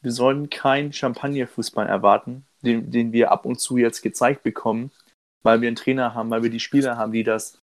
wir 0.02 0.12
sollen 0.12 0.50
keinen 0.50 0.94
Champagnerfußball 0.94 1.88
erwarten, 1.88 2.46
den, 2.62 2.90
den 2.90 3.12
wir 3.12 3.32
ab 3.32 3.46
und 3.46 3.60
zu 3.60 3.78
jetzt 3.78 4.02
gezeigt 4.02 4.44
bekommen, 4.44 4.92
weil 5.44 5.62
wir 5.62 5.68
einen 5.68 5.76
Trainer 5.76 6.14
haben, 6.14 6.30
weil 6.30 6.44
wir 6.44 6.50
die 6.50 6.60
Spieler 6.60 6.98
haben, 6.98 7.12
die 7.12 7.24
das 7.24 7.60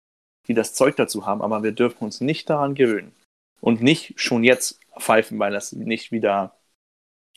die 0.46 0.54
das 0.54 0.74
Zeug 0.74 0.96
dazu 0.96 1.26
haben, 1.26 1.42
aber 1.42 1.62
wir 1.62 1.72
dürfen 1.72 2.04
uns 2.04 2.20
nicht 2.20 2.50
daran 2.50 2.74
gewöhnen. 2.74 3.14
Und 3.60 3.82
nicht 3.82 4.18
schon 4.18 4.42
jetzt 4.42 4.80
pfeifen, 4.98 5.38
weil 5.38 5.52
das 5.52 5.72
nicht 5.72 6.12
wieder, 6.12 6.58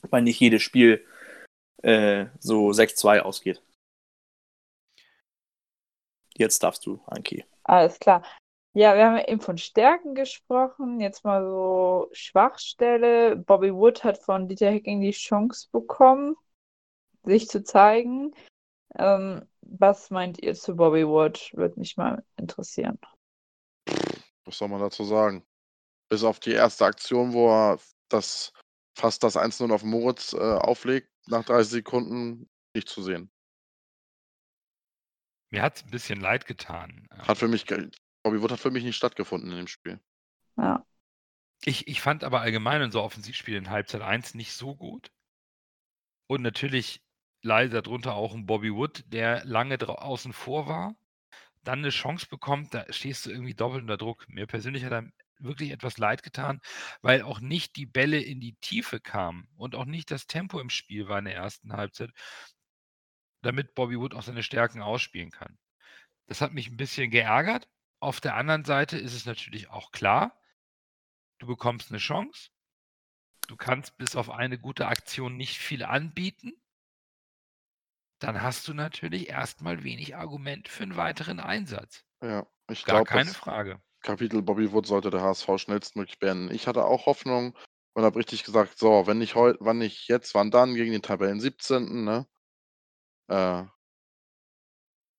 weil 0.09 0.21
nicht 0.21 0.39
jedes 0.39 0.63
Spiel 0.63 1.05
äh, 1.83 2.27
so 2.39 2.69
6-2 2.69 3.19
ausgeht. 3.19 3.61
Jetzt 6.35 6.63
darfst 6.63 6.85
du, 6.85 7.01
Anki. 7.05 7.45
Alles 7.63 7.99
klar. 7.99 8.23
Ja, 8.75 8.95
wir 8.95 9.05
haben 9.05 9.17
ja 9.17 9.27
eben 9.27 9.39
von 9.39 9.59
Stärken 9.59 10.15
gesprochen. 10.15 10.99
Jetzt 10.99 11.23
mal 11.23 11.43
so 11.43 12.09
Schwachstelle. 12.11 13.35
Bobby 13.35 13.71
Wood 13.71 14.03
hat 14.03 14.17
von 14.17 14.47
Dieter 14.47 14.71
Hecking 14.71 14.99
die 14.99 15.11
Chance 15.11 15.67
bekommen, 15.71 16.35
sich 17.23 17.47
zu 17.47 17.63
zeigen. 17.63 18.33
Ähm, 18.95 19.47
was 19.61 20.09
meint 20.09 20.41
ihr 20.41 20.55
zu 20.55 20.75
Bobby 20.75 21.07
Wood? 21.07 21.51
Würde 21.53 21.79
mich 21.79 21.97
mal 21.97 22.23
interessieren. 22.35 22.97
Was 24.45 24.57
soll 24.57 24.69
man 24.69 24.81
dazu 24.81 25.03
sagen? 25.03 25.45
Bis 26.09 26.23
auf 26.23 26.39
die 26.39 26.53
erste 26.53 26.85
Aktion, 26.85 27.33
wo 27.33 27.49
er 27.49 27.79
das 28.09 28.53
fast 28.95 29.23
das 29.23 29.37
1-0 29.37 29.71
auf 29.71 29.83
Moritz 29.83 30.33
äh, 30.33 30.37
auflegt, 30.37 31.11
nach 31.27 31.45
30 31.45 31.71
Sekunden 31.71 32.49
nicht 32.75 32.89
zu 32.89 33.03
sehen. 33.03 33.31
Mir 35.51 35.61
hat 35.61 35.77
es 35.77 35.83
ein 35.83 35.91
bisschen 35.91 36.19
leid 36.19 36.47
getan. 36.47 37.07
Hat 37.11 37.37
für 37.37 37.47
mich, 37.47 37.65
Bobby 38.23 38.41
Wood 38.41 38.51
hat 38.51 38.59
für 38.59 38.71
mich 38.71 38.83
nicht 38.83 38.95
stattgefunden 38.95 39.51
in 39.51 39.57
dem 39.57 39.67
Spiel. 39.67 39.99
Ja. 40.57 40.85
Ich, 41.65 41.87
ich 41.87 42.01
fand 42.01 42.23
aber 42.23 42.41
allgemein 42.41 42.81
unser 42.81 43.03
Offensivspiel 43.03 43.55
in 43.55 43.69
Halbzeit 43.69 44.01
1 44.01 44.33
nicht 44.33 44.53
so 44.53 44.75
gut. 44.75 45.11
Und 46.27 46.41
natürlich 46.41 47.03
leider 47.41 47.81
darunter 47.81 48.15
auch 48.15 48.33
ein 48.33 48.45
Bobby 48.45 48.73
Wood, 48.73 49.03
der 49.07 49.43
lange 49.45 49.77
außen 49.87 50.33
vor 50.33 50.67
war, 50.67 50.95
dann 51.63 51.79
eine 51.79 51.89
Chance 51.89 52.27
bekommt, 52.29 52.73
da 52.73 52.91
stehst 52.91 53.25
du 53.25 53.31
irgendwie 53.31 53.53
doppelt 53.53 53.81
unter 53.81 53.97
Druck. 53.97 54.27
Mir 54.27 54.47
persönlich 54.47 54.83
hat 54.83 54.91
er 54.91 55.09
wirklich 55.39 55.71
etwas 55.71 55.97
leid 55.97 56.23
getan, 56.23 56.61
weil 57.01 57.21
auch 57.21 57.39
nicht 57.39 57.75
die 57.75 57.85
Bälle 57.85 58.21
in 58.21 58.39
die 58.39 58.55
Tiefe 58.55 58.99
kamen 58.99 59.47
und 59.55 59.75
auch 59.75 59.85
nicht 59.85 60.11
das 60.11 60.27
Tempo 60.27 60.59
im 60.59 60.69
Spiel 60.69 61.07
war 61.07 61.19
in 61.19 61.25
der 61.25 61.35
ersten 61.35 61.73
Halbzeit, 61.73 62.11
damit 63.41 63.75
Bobby 63.75 63.99
Wood 63.99 64.13
auch 64.13 64.23
seine 64.23 64.43
Stärken 64.43 64.81
ausspielen 64.81 65.31
kann. 65.31 65.57
Das 66.27 66.41
hat 66.41 66.53
mich 66.53 66.69
ein 66.69 66.77
bisschen 66.77 67.11
geärgert. 67.11 67.67
Auf 68.03 68.19
der 68.19 68.35
anderen 68.35 68.65
Seite 68.65 68.97
ist 68.97 69.13
es 69.13 69.25
natürlich 69.25 69.69
auch 69.69 69.93
klar, 69.93 70.37
du 71.39 71.47
bekommst 71.47 71.89
eine 71.89 71.99
Chance. 71.99 72.49
Du 73.47 73.55
kannst 73.55 73.97
bis 73.97 74.17
auf 74.17 74.29
eine 74.29 74.59
gute 74.59 74.87
Aktion 74.87 75.37
nicht 75.37 75.57
viel 75.57 75.83
anbieten. 75.83 76.51
Dann 78.19 78.41
hast 78.41 78.67
du 78.67 78.73
natürlich 78.73 79.29
erstmal 79.29 79.85
wenig 79.85 80.17
Argument 80.17 80.67
für 80.67 80.83
einen 80.83 80.97
weiteren 80.97 81.39
Einsatz. 81.39 82.03
Ja, 82.21 82.45
ich 82.69 82.83
Gar 82.83 83.05
glaube, 83.05 83.09
keine 83.09 83.29
das 83.29 83.37
Frage. 83.37 83.81
Kapitel 84.01 84.41
Bobby 84.41 84.73
Wood 84.73 84.85
sollte 84.85 85.09
der 85.09 85.21
HSV 85.21 85.47
schnellstmöglich 85.55 86.19
beenden. 86.19 86.53
Ich 86.53 86.67
hatte 86.67 86.83
auch 86.83 87.05
Hoffnung 87.05 87.57
und 87.93 88.03
habe 88.03 88.19
richtig 88.19 88.43
gesagt, 88.43 88.77
so, 88.77 89.07
wenn 89.07 89.19
nicht 89.19 89.35
heute, 89.35 89.59
wann 89.61 89.77
nicht 89.77 90.09
jetzt, 90.09 90.35
wann 90.35 90.51
dann, 90.51 90.75
gegen 90.75 90.91
den 90.91 91.03
Tabellen 91.03 91.39
17. 91.39 92.03
Ne? 92.03 92.27
Äh, 93.29 93.63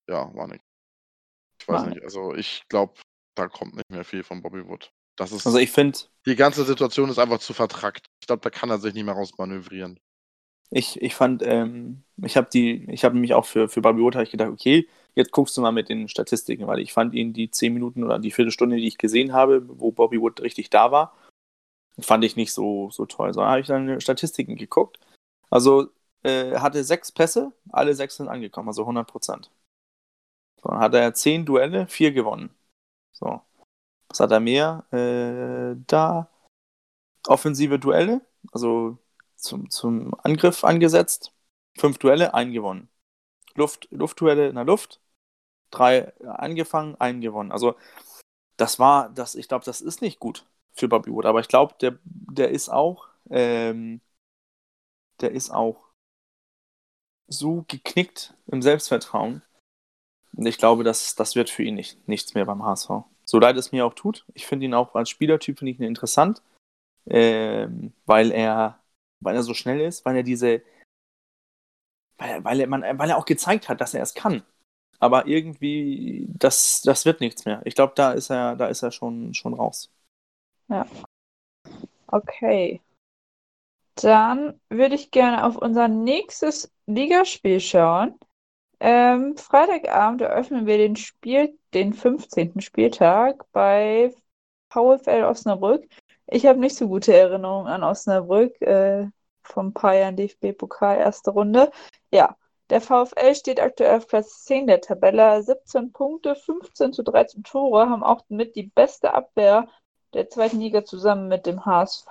ja, 0.06 0.34
war 0.34 0.48
nicht. 0.48 0.62
Ich 1.64 1.68
weiß 1.68 1.82
War 1.82 1.88
nicht, 1.88 2.02
also 2.02 2.34
ich 2.34 2.62
glaube, 2.68 2.92
da 3.34 3.48
kommt 3.48 3.74
nicht 3.74 3.90
mehr 3.90 4.04
viel 4.04 4.22
von 4.22 4.42
Bobby 4.42 4.66
Wood. 4.68 4.90
Das 5.16 5.32
ist, 5.32 5.46
Also 5.46 5.58
ich 5.58 5.70
finde, 5.70 5.98
die 6.26 6.36
ganze 6.36 6.64
Situation 6.64 7.08
ist 7.08 7.18
einfach 7.18 7.38
zu 7.38 7.54
vertrackt. 7.54 8.06
Ich 8.20 8.26
glaube, 8.26 8.42
da 8.42 8.50
kann 8.50 8.68
er 8.68 8.78
sich 8.78 8.92
nicht 8.92 9.04
mehr 9.04 9.14
rausmanövrieren. 9.14 9.98
ich, 10.70 11.00
ich 11.00 11.14
fand, 11.14 11.42
ähm, 11.42 12.02
ich 12.22 12.36
habe 12.36 12.48
die, 12.52 12.84
ich 12.90 13.04
habe 13.04 13.16
mich 13.16 13.32
auch 13.32 13.46
für, 13.46 13.68
für 13.68 13.80
Bobby 13.80 14.02
Wood 14.02 14.16
ich 14.16 14.30
gedacht, 14.30 14.50
okay, 14.50 14.88
jetzt 15.14 15.32
guckst 15.32 15.56
du 15.56 15.62
mal 15.62 15.72
mit 15.72 15.88
den 15.88 16.08
Statistiken, 16.08 16.66
weil 16.66 16.80
ich 16.80 16.92
fand 16.92 17.14
ihn 17.14 17.32
die 17.32 17.50
10 17.50 17.72
Minuten 17.72 18.04
oder 18.04 18.18
die 18.18 18.30
Viertelstunde, 18.30 18.76
die 18.76 18.86
ich 18.88 18.98
gesehen 18.98 19.32
habe, 19.32 19.62
wo 19.68 19.90
Bobby 19.90 20.20
Wood 20.20 20.42
richtig 20.42 20.68
da 20.68 20.90
war, 20.92 21.16
fand 22.00 22.24
ich 22.24 22.36
nicht 22.36 22.52
so, 22.52 22.90
so 22.90 23.06
toll. 23.06 23.32
So 23.34 23.44
habe 23.44 23.60
ich 23.60 23.66
dann 23.68 24.00
Statistiken 24.00 24.56
geguckt. 24.56 24.98
Also 25.50 25.88
äh, 26.24 26.56
hatte 26.58 26.84
sechs 26.84 27.12
Pässe, 27.12 27.52
alle 27.70 27.94
sechs 27.94 28.16
sind 28.16 28.28
angekommen, 28.28 28.68
also 28.68 28.82
100 28.82 29.06
Prozent. 29.06 29.50
So, 30.64 30.70
dann 30.70 30.80
hat 30.80 30.94
er 30.94 31.12
zehn 31.14 31.44
Duelle, 31.44 31.86
vier 31.86 32.12
gewonnen. 32.12 32.50
So. 33.12 33.42
Was 34.08 34.20
hat 34.20 34.30
er 34.32 34.40
mehr? 34.40 34.84
Äh, 34.92 35.76
da 35.86 36.30
offensive 37.26 37.78
Duelle, 37.78 38.22
also 38.52 38.98
zum, 39.36 39.70
zum 39.70 40.14
Angriff 40.22 40.64
angesetzt. 40.64 41.32
Fünf 41.78 41.98
Duelle, 41.98 42.34
ein 42.34 42.52
gewonnen. 42.52 42.88
Luft, 43.56 43.88
Luftduelle 43.90 44.48
in 44.48 44.54
der 44.56 44.64
Luft, 44.64 45.00
drei 45.70 46.12
angefangen, 46.24 46.96
einen 47.00 47.20
gewonnen. 47.20 47.52
Also 47.52 47.76
das 48.56 48.78
war, 48.78 49.10
das, 49.10 49.34
ich 49.34 49.48
glaube, 49.48 49.64
das 49.64 49.80
ist 49.80 50.02
nicht 50.02 50.20
gut 50.20 50.46
für 50.72 50.88
Bobby 50.88 51.12
Wood, 51.12 51.26
aber 51.26 51.40
ich 51.40 51.48
glaube, 51.48 51.74
der, 51.80 51.98
der 52.04 52.50
ist 52.50 52.68
auch, 52.68 53.08
ähm, 53.30 54.00
der 55.20 55.32
ist 55.32 55.50
auch 55.50 55.90
so 57.26 57.64
geknickt 57.68 58.34
im 58.46 58.62
Selbstvertrauen. 58.62 59.42
Ich 60.36 60.58
glaube, 60.58 60.84
das, 60.84 61.14
das 61.14 61.36
wird 61.36 61.50
für 61.50 61.62
ihn 61.62 61.74
nicht, 61.74 62.06
nichts 62.08 62.34
mehr 62.34 62.44
beim 62.44 62.64
HSV. 62.64 62.90
So 63.24 63.38
leid 63.38 63.56
es 63.56 63.72
mir 63.72 63.86
auch 63.86 63.94
tut. 63.94 64.24
Ich 64.34 64.46
finde 64.46 64.66
ihn 64.66 64.74
auch 64.74 64.94
als 64.94 65.10
Spielertyp 65.10 65.62
ich 65.62 65.78
ihn 65.78 65.86
interessant, 65.86 66.42
ähm, 67.06 67.92
weil 68.06 68.32
er, 68.32 68.80
weil 69.20 69.36
er 69.36 69.42
so 69.42 69.54
schnell 69.54 69.80
ist, 69.80 70.04
weil 70.04 70.16
er 70.16 70.22
diese, 70.22 70.62
weil, 72.18 72.44
weil, 72.44 72.60
er, 72.60 72.66
man, 72.66 72.82
weil 72.98 73.10
er 73.10 73.16
auch 73.16 73.24
gezeigt 73.24 73.68
hat, 73.68 73.80
dass 73.80 73.94
er 73.94 74.02
es 74.02 74.14
kann. 74.14 74.42
Aber 74.98 75.26
irgendwie, 75.26 76.26
das, 76.28 76.82
das 76.82 77.04
wird 77.04 77.20
nichts 77.20 77.44
mehr. 77.44 77.62
Ich 77.64 77.74
glaube, 77.74 77.92
da 77.96 78.12
ist 78.12 78.30
er, 78.30 78.56
da 78.56 78.68
ist 78.68 78.82
er 78.82 78.90
schon, 78.90 79.34
schon 79.34 79.54
raus. 79.54 79.90
Ja. 80.68 80.86
Okay. 82.06 82.80
Dann 83.96 84.60
würde 84.70 84.94
ich 84.94 85.10
gerne 85.10 85.44
auf 85.44 85.56
unser 85.56 85.88
nächstes 85.88 86.72
Ligaspiel 86.86 87.60
schauen. 87.60 88.18
Ähm, 88.86 89.34
Freitagabend 89.38 90.20
eröffnen 90.20 90.66
wir 90.66 90.76
den 90.76 90.94
Spiel, 90.96 91.58
den 91.72 91.94
15. 91.94 92.60
Spieltag 92.60 93.50
bei 93.50 94.12
VfL 94.68 95.24
Osnabrück. 95.24 95.86
Ich 96.26 96.44
habe 96.44 96.58
nicht 96.60 96.76
so 96.76 96.88
gute 96.88 97.16
Erinnerungen 97.16 97.66
an 97.66 97.82
Osnabrück 97.82 98.60
äh, 98.60 99.06
vom 99.42 99.72
paar 99.72 99.94
Jahren 99.94 100.16
DFB-Pokal 100.16 100.98
erste 100.98 101.30
Runde. 101.30 101.70
Ja, 102.12 102.36
der 102.68 102.82
VfL 102.82 103.34
steht 103.34 103.58
aktuell 103.58 103.96
auf 103.96 104.06
Platz 104.06 104.44
10 104.44 104.66
der 104.66 104.82
Tabelle, 104.82 105.42
17 105.42 105.90
Punkte, 105.92 106.34
15 106.34 106.92
zu 106.92 107.02
13 107.02 107.42
Tore, 107.42 107.88
haben 107.88 108.02
auch 108.04 108.20
mit 108.28 108.54
die 108.54 108.64
beste 108.64 109.14
Abwehr 109.14 109.66
der 110.12 110.28
zweiten 110.28 110.60
Liga 110.60 110.84
zusammen 110.84 111.28
mit 111.28 111.46
dem 111.46 111.64
HSV. 111.64 112.06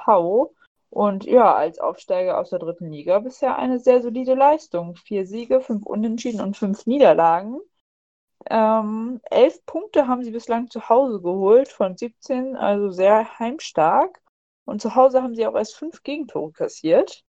Und 0.93 1.25
ja, 1.25 1.55
als 1.55 1.79
Aufsteiger 1.79 2.37
aus 2.37 2.51
der 2.51 2.59
dritten 2.59 2.91
Liga 2.91 3.17
bisher 3.17 3.57
eine 3.57 3.79
sehr 3.79 4.03
solide 4.03 4.35
Leistung. 4.35 4.95
Vier 4.95 5.25
Siege, 5.25 5.59
fünf 5.59 5.87
Unentschieden 5.87 6.39
und 6.39 6.55
fünf 6.55 6.85
Niederlagen. 6.85 7.59
Ähm, 8.47 9.19
elf 9.31 9.65
Punkte 9.65 10.07
haben 10.07 10.23
sie 10.23 10.29
bislang 10.29 10.69
zu 10.69 10.89
Hause 10.89 11.19
geholt 11.19 11.67
von 11.69 11.97
17, 11.97 12.55
also 12.55 12.91
sehr 12.91 13.39
heimstark. 13.39 14.21
Und 14.65 14.83
zu 14.83 14.93
Hause 14.93 15.23
haben 15.23 15.33
sie 15.33 15.47
auch 15.47 15.55
erst 15.55 15.75
fünf 15.75 16.03
Gegentore 16.03 16.51
kassiert. 16.51 17.23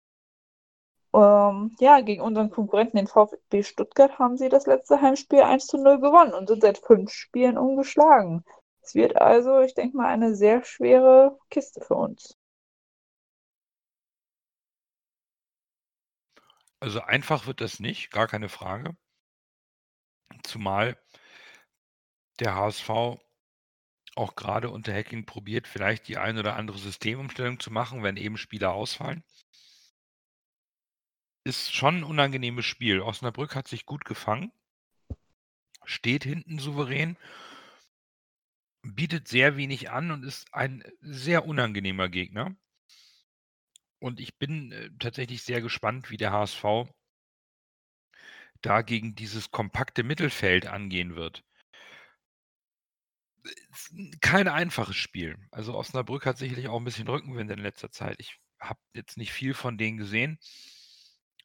Ähm, 1.15 1.75
ja, 1.81 2.01
gegen 2.03 2.21
unseren 2.21 2.51
Konkurrenten, 2.51 2.99
den 2.99 3.07
VfB 3.07 3.63
Stuttgart, 3.63 4.19
haben 4.19 4.37
sie 4.37 4.51
das 4.51 4.67
letzte 4.67 5.01
Heimspiel 5.01 5.41
1 5.41 5.69
zu 5.69 5.79
0 5.79 6.01
gewonnen 6.01 6.35
und 6.35 6.49
sind 6.49 6.61
seit 6.61 6.77
fünf 6.77 7.11
Spielen 7.13 7.57
ungeschlagen. 7.57 8.45
Es 8.83 8.95
wird 8.95 9.17
also, 9.17 9.61
ich 9.61 9.73
denke 9.73 9.97
mal, 9.97 10.09
eine 10.09 10.35
sehr 10.35 10.65
schwere 10.65 11.39
Kiste 11.49 11.81
für 11.81 11.95
uns. 11.95 12.37
Also 16.85 17.01
einfach 17.01 17.47
wird 17.47 17.63
das 17.63 17.81
nicht, 17.81 18.11
gar 18.11 18.27
keine 18.27 18.51
Frage. 18.51 18.95
Zumal 20.43 20.99
der 22.41 22.55
HSV 22.57 22.91
auch 24.17 24.37
gerade 24.37 24.69
unter 24.69 24.93
Hacking 24.93 25.25
probiert, 25.25 25.67
vielleicht 25.67 26.09
die 26.09 26.19
ein 26.19 26.37
oder 26.37 26.57
andere 26.57 26.77
Systemumstellung 26.77 27.59
zu 27.59 27.71
machen, 27.71 28.03
wenn 28.03 28.19
eben 28.19 28.37
Spieler 28.37 28.75
ausfallen. 28.75 29.25
Ist 31.45 31.75
schon 31.75 32.01
ein 32.01 32.05
unangenehmes 32.05 32.67
Spiel. 32.67 33.01
Osnabrück 33.01 33.55
hat 33.55 33.67
sich 33.67 33.87
gut 33.87 34.05
gefangen, 34.05 34.53
steht 35.87 36.25
hinten 36.25 36.59
souverän, 36.59 37.17
bietet 38.83 39.27
sehr 39.27 39.57
wenig 39.57 39.91
an 39.91 40.11
und 40.11 40.23
ist 40.23 40.53
ein 40.53 40.85
sehr 41.01 41.47
unangenehmer 41.47 42.11
Gegner. 42.11 42.55
Und 44.05 44.21
ich 44.21 44.37
bin 44.37 44.71
äh, 44.71 44.91
tatsächlich 44.99 45.43
sehr 45.45 45.63
gespannt, 45.63 46.11
wie 46.11 46.19
der 46.19 46.31
HSV 46.31 46.63
da 48.61 48.83
gegen 48.83 49.15
dieses 49.15 49.51
kompakte 49.51 50.03
Mittelfeld 50.03 50.67
angehen 50.67 51.17
wird. 51.17 51.43
Kein 54.21 54.47
einfaches 54.47 54.97
Spiel. 54.97 55.39
Also 55.51 55.75
Osnabrück 55.75 56.27
hat 56.27 56.37
sicherlich 56.37 56.69
auch 56.69 56.77
ein 56.77 56.85
bisschen 56.85 57.09
Rückenwind 57.09 57.51
in 57.51 57.61
letzter 57.61 57.91
Zeit. 57.91 58.17
Ich 58.19 58.39
habe 58.61 58.79
jetzt 58.93 59.17
nicht 59.17 59.33
viel 59.33 59.55
von 59.55 59.79
denen 59.79 59.97
gesehen. 59.97 60.39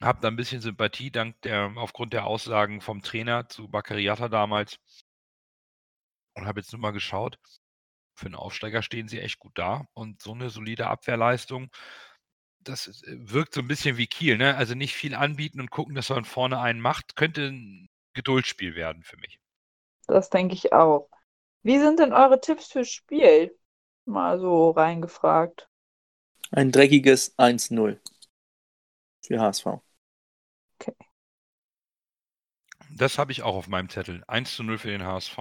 Habe 0.02 0.20
da 0.20 0.28
ein 0.28 0.36
bisschen 0.36 0.60
Sympathie 0.60 1.12
dank 1.12 1.42
der, 1.44 1.72
aufgrund 1.78 2.12
der 2.12 2.26
Aussagen 2.26 2.82
vom 2.82 3.02
Trainer 3.02 3.48
zu 3.48 3.70
Bakariata 3.70 4.28
damals. 4.28 4.80
Und 6.34 6.46
habe 6.46 6.60
jetzt 6.60 6.74
nur 6.74 6.82
mal 6.82 6.92
geschaut. 6.92 7.40
Für 8.16 8.26
einen 8.26 8.36
Aufsteiger 8.36 8.82
stehen 8.82 9.08
sie 9.08 9.22
echt 9.22 9.40
gut 9.40 9.58
da. 9.58 9.88
Und 9.94 10.22
so 10.22 10.34
eine 10.34 10.50
solide 10.50 10.88
Abwehrleistung 10.88 11.72
das 12.62 12.88
äh, 13.04 13.18
wirkt 13.20 13.54
so 13.54 13.62
ein 13.62 13.68
bisschen 13.68 13.98
wie 13.98 14.08
Kiel, 14.08 14.38
ne? 14.38 14.56
Also 14.56 14.76
nicht 14.76 14.96
viel 14.96 15.16
anbieten 15.16 15.60
und 15.60 15.72
gucken, 15.72 15.96
dass 15.96 16.10
man 16.10 16.26
vorne 16.26 16.60
einen 16.60 16.82
macht, 16.82 17.16
könnte 17.16 17.48
ein 17.48 17.90
Geduldsspiel 18.14 18.76
werden 18.76 19.04
für 19.04 19.18
mich. 19.18 19.40
Das 20.08 20.30
denke 20.30 20.56
ich 20.56 20.74
auch. 20.74 21.10
Wie 21.62 21.80
sind 21.80 22.00
denn 22.00 22.14
eure 22.14 22.40
Tipps 22.42 22.72
fürs 22.72 22.90
Spiel? 22.90 23.58
Mal 24.06 24.40
so 24.40 24.72
reingefragt. 24.72 25.70
Ein 26.52 26.72
dreckiges 26.72 27.38
1-0 27.38 28.00
für 29.24 29.40
HSV. 29.40 29.66
Okay. 30.80 30.96
Das 32.92 33.20
habe 33.20 33.32
ich 33.32 33.44
auch 33.44 33.56
auf 33.56 33.68
meinem 33.68 33.90
Zettel. 33.90 34.24
1 34.28 34.56
zu 34.56 34.64
0 34.64 34.80
für 34.80 34.90
den 34.90 35.04
HSV. 35.04 35.38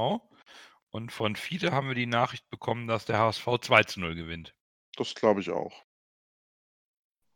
Und 0.91 1.13
von 1.13 1.37
Fiete 1.37 1.73
haben 1.73 1.89
wir 1.89 1.95
die 1.95 2.07
Nachricht 2.07 2.49
bekommen, 2.51 2.87
dass 2.87 3.07
der 3.07 3.19
HSV 3.19 3.47
2 3.63 3.85
zu 3.85 4.01
0 4.01 4.15
gewinnt. 4.15 4.55
Das 4.97 5.15
glaube 5.15 5.41
ich 5.41 5.51
auch. 5.51 5.88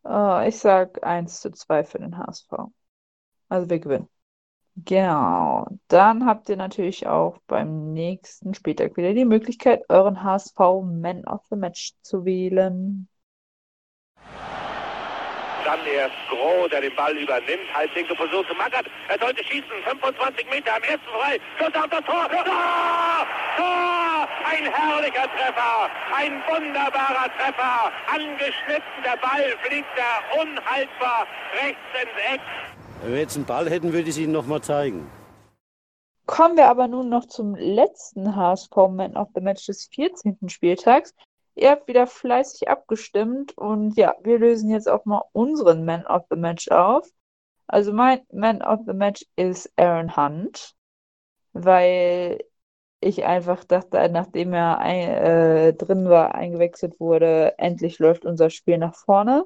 Uh, 0.05 0.41
ich 0.47 0.59
sag 0.59 1.05
1 1.05 1.41
zu 1.41 1.53
2 1.53 1.85
für 1.85 1.99
den 1.99 2.19
HSV. 2.19 2.53
Also 3.49 3.71
wir 3.71 3.79
gewinnen. 3.79 4.09
Genau. 4.77 5.67
Dann 5.89 6.27
habt 6.27 6.49
ihr 6.49 6.57
natürlich 6.57 7.07
auch 7.07 7.39
beim 7.47 7.93
nächsten 7.93 8.55
Spieltag 8.55 8.97
wieder 8.97 9.13
die 9.13 9.27
Möglichkeit, 9.27 9.83
euren 9.91 10.23
HSV 10.23 10.59
Man 10.83 11.25
of 11.27 11.43
the 11.51 11.57
Match 11.57 11.93
zu 12.03 12.25
wählen. 12.25 13.09
Dann 15.65 15.87
erst 15.87 16.17
Groh, 16.29 16.67
der 16.69 16.81
den 16.81 16.97
Ball 16.97 17.17
übernimmt. 17.17 17.73
Halblinke 17.73 18.17
versucht 18.17 18.49
zu 18.49 18.55
Mackert. 18.55 18.87
Er 19.09 19.19
sollte 19.19 19.45
schießen. 19.45 19.71
25 19.85 20.51
Meter 20.51 20.75
am 20.75 20.83
ersten 20.83 21.07
frei. 21.07 21.39
Schuss 21.59 21.75
auf 21.75 21.89
das 21.89 22.05
Tor. 22.05 22.29
Tor! 23.23 23.27
Tor! 23.57 24.29
Ein 24.45 24.65
herrlicher 24.73 25.29
Treffer. 25.37 25.89
Ein 26.15 26.43
wunderbarer 26.49 27.29
Treffer. 27.39 27.93
Angeschnitten. 28.13 29.03
Der 29.05 29.17
Ball 29.17 29.57
fliegt 29.63 29.89
da 29.97 30.41
unhaltbar 30.41 31.27
rechts 31.53 31.81
ins 32.01 32.35
Eck. 32.35 32.41
Wenn 33.03 33.13
wir 33.13 33.21
jetzt 33.21 33.37
einen 33.37 33.47
Ball 33.47 33.69
hätten, 33.69 33.93
würde 33.93 34.05
ich 34.05 34.11
es 34.11 34.19
Ihnen 34.19 34.33
nochmal 34.33 34.61
zeigen. 34.61 35.11
Kommen 36.27 36.57
wir 36.57 36.69
aber 36.69 36.89
nun 36.89 37.09
noch 37.09 37.27
zum 37.27 37.55
letzten 37.55 38.37
HSV 38.37 38.75
Man 38.91 39.17
of 39.17 39.29
the 39.35 39.41
Match 39.41 39.67
des 39.67 39.89
14. 39.93 40.49
Spieltags. 40.49 41.15
Ihr 41.55 41.71
habt 41.71 41.89
wieder 41.89 42.07
fleißig 42.07 42.69
abgestimmt 42.69 43.57
und 43.59 43.97
ja, 43.97 44.15
wir 44.23 44.39
lösen 44.39 44.71
jetzt 44.71 44.89
auch 44.89 45.05
mal 45.05 45.23
unseren 45.33 45.85
Man 45.85 46.07
of 46.07 46.25
the 46.31 46.37
Match 46.37 46.69
auf. 46.69 47.07
Also 47.67 47.93
mein 47.93 48.21
Man 48.33 48.63
of 48.63 48.81
the 48.87 48.95
Match 48.95 49.25
ist 49.37 49.73
Aaron 49.77 50.17
Hunt, 50.17 50.75
weil 51.53 52.39
ich 53.03 53.25
einfach 53.25 53.65
dachte, 53.65 54.09
nachdem 54.09 54.53
er 54.55 54.79
ein, 54.79 55.09
äh, 55.09 55.75
drin 55.75 56.09
war, 56.09 56.35
eingewechselt 56.35 57.01
wurde, 57.01 57.59
endlich 57.59 57.99
läuft 57.99 58.25
unser 58.25 58.51
Spiel 58.51 58.79
nach 58.79 58.95
vorne. 58.95 59.45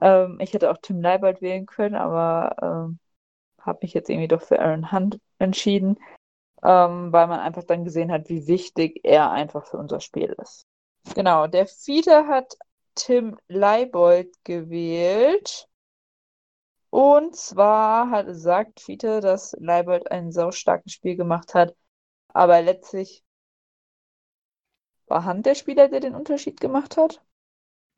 Ähm, 0.00 0.38
ich 0.40 0.52
hätte 0.52 0.70
auch 0.70 0.78
Tim 0.82 1.00
Leibold 1.00 1.40
wählen 1.42 1.66
können, 1.66 1.94
aber 1.94 2.56
ähm, 2.62 2.98
habe 3.60 3.80
mich 3.82 3.94
jetzt 3.94 4.10
irgendwie 4.10 4.28
doch 4.28 4.42
für 4.42 4.60
Aaron 4.60 4.92
Hunt 4.92 5.20
entschieden, 5.38 5.98
ähm, 6.62 7.12
weil 7.12 7.26
man 7.26 7.40
einfach 7.40 7.64
dann 7.64 7.84
gesehen 7.84 8.10
hat, 8.10 8.28
wie 8.28 8.46
wichtig 8.46 9.00
er 9.04 9.30
einfach 9.30 9.66
für 9.66 9.78
unser 9.78 10.00
Spiel 10.00 10.34
ist. 10.42 10.66
Genau, 11.14 11.46
der 11.46 11.66
Fiete 11.66 12.26
hat 12.26 12.56
Tim 12.94 13.38
Leibold 13.48 14.32
gewählt. 14.44 15.66
Und 16.90 17.36
zwar 17.36 18.10
hat, 18.10 18.26
sagt 18.30 18.80
Fiete, 18.80 19.20
dass 19.20 19.56
Leibold 19.60 20.10
ein 20.10 20.32
saustarkes 20.32 20.92
Spiel 20.92 21.16
gemacht 21.16 21.54
hat. 21.54 21.74
Aber 22.34 22.62
letztlich 22.62 23.24
war 25.08 25.26
Hand 25.26 25.44
der 25.44 25.54
Spieler, 25.56 25.88
der 25.88 26.00
den 26.00 26.14
Unterschied 26.14 26.58
gemacht 26.58 26.96
hat. 26.96 27.20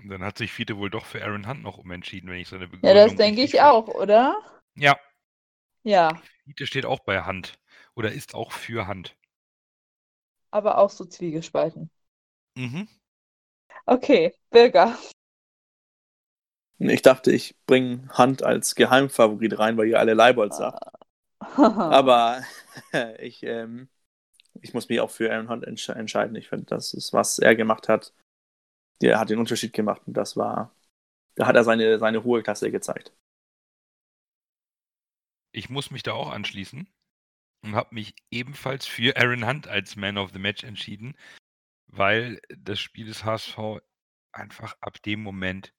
Und 0.03 0.11
dann 0.11 0.23
hat 0.23 0.37
sich 0.37 0.53
Fiete 0.53 0.77
wohl 0.77 0.91
doch 0.91 1.07
für 1.07 1.25
Aaron 1.25 1.49
Hunt 1.49 1.63
noch 1.63 1.79
umentschieden, 1.79 2.29
wenn 2.29 2.39
ich 2.41 2.49
seine 2.49 2.69
Ja, 2.83 2.95
Begründung 2.95 3.07
das 3.07 3.17
denke 3.17 3.43
ich 3.43 3.61
auch, 3.61 3.89
oder? 3.89 4.37
Ja, 4.75 4.99
Ja, 5.85 6.23
Fiete 6.45 6.69
steht 6.69 6.87
auch 6.87 7.01
bei 7.01 7.23
Hand. 7.23 7.55
Oder 7.97 8.13
ist 8.13 8.37
auch 8.37 8.53
für 8.53 8.87
Hand. 8.87 9.17
aber 10.53 10.79
auch 10.79 10.91
so 10.91 11.05
zwiegespalten. 11.05 11.91
Mhm. 12.57 12.87
Okay, 13.87 14.33
Birger. 14.51 14.97
Ich 16.79 17.01
dachte, 17.01 17.33
ich 17.33 17.57
bringe 17.67 18.09
Hunt 18.19 18.43
als 18.43 18.75
Geheimfavorit 18.75 19.59
rein, 19.59 19.79
weil 19.79 19.89
ihr 19.89 19.99
alle 19.99 20.13
Leibold 20.13 20.53
sagt. 20.53 20.85
Aber 21.89 22.43
ich, 23.21 23.43
ähm, 23.45 23.89
ich 24.61 24.75
muss 24.75 24.89
mich 24.89 25.01
auch 25.01 25.11
für 25.11 25.33
Aaron 25.33 25.49
Hunt 25.49 25.65
entsch 25.65 25.89
entscheiden. 25.89 26.37
Ich 26.37 26.49
finde, 26.49 26.67
das 26.67 26.95
ist, 26.95 27.13
was 27.13 27.39
er 27.39 27.57
gemacht 27.57 27.89
hat. 27.89 28.13
Der 29.01 29.19
hat 29.19 29.31
den 29.31 29.39
Unterschied 29.39 29.73
gemacht 29.73 30.03
und 30.07 30.15
das 30.15 30.37
war, 30.37 30.75
da 31.35 31.47
hat 31.47 31.57
er 31.57 31.65
seine, 31.65 31.99
seine 31.99 32.25
hohe 32.25 32.43
Klasse 32.43 32.71
gezeigt. 32.71 33.13
Ich 35.53 35.69
muss 35.69 35.91
mich 35.91 36.03
da 36.03 36.13
auch 36.13 36.31
anschließen 36.31 36.89
und 37.65 37.75
habe 37.75 37.95
mich 37.95 38.15
ebenfalls 38.31 38.87
für 38.87 39.17
Aaron 39.17 39.47
Hunt 39.47 39.69
als 39.69 39.97
Man 39.97 40.19
of 40.19 40.31
the 40.33 40.39
Match 40.39 40.65
entschieden, 40.65 41.17
weil 41.87 42.41
das 42.49 42.81
Spiel 42.81 43.07
des 43.07 43.25
HSV 43.25 43.59
einfach 44.33 44.77
ab 44.81 45.03
dem 45.03 45.23
Moment 45.23 45.75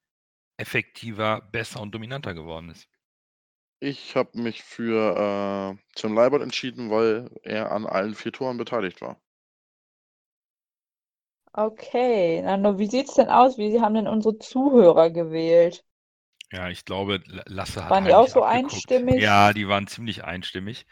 effektiver, 0.57 1.41
besser 1.41 1.81
und 1.81 1.93
dominanter 1.93 2.33
geworden 2.33 2.69
ist. 2.69 2.87
Ich 3.83 4.15
habe 4.15 4.39
mich 4.39 4.63
für 4.63 5.75
äh, 5.75 5.83
Tim 5.95 6.13
Leibert 6.13 6.41
entschieden, 6.41 6.89
weil 6.89 7.29
er 7.43 7.73
an 7.73 7.85
allen 7.85 8.15
vier 8.15 8.31
Toren 8.31 8.55
beteiligt 8.55 9.01
war. 9.01 9.19
Okay, 11.51 12.41
Nando, 12.43 12.79
wie 12.79 12.87
sieht's 12.87 13.15
denn 13.15 13.27
aus? 13.27 13.57
Wie 13.57 13.81
haben 13.81 13.95
denn 13.95 14.07
unsere 14.07 14.39
Zuhörer 14.39 15.09
gewählt? 15.09 15.83
Ja, 16.53 16.69
ich 16.69 16.85
glaube, 16.85 17.21
Lasse 17.25 17.83
hat 17.83 17.91
Waren 17.91 18.05
die 18.05 18.13
auch 18.13 18.29
so 18.29 18.41
abgeguckt. 18.41 18.71
einstimmig? 18.71 19.21
Ja, 19.21 19.51
die 19.51 19.67
waren 19.67 19.87
ziemlich 19.87 20.23
einstimmig. 20.23 20.85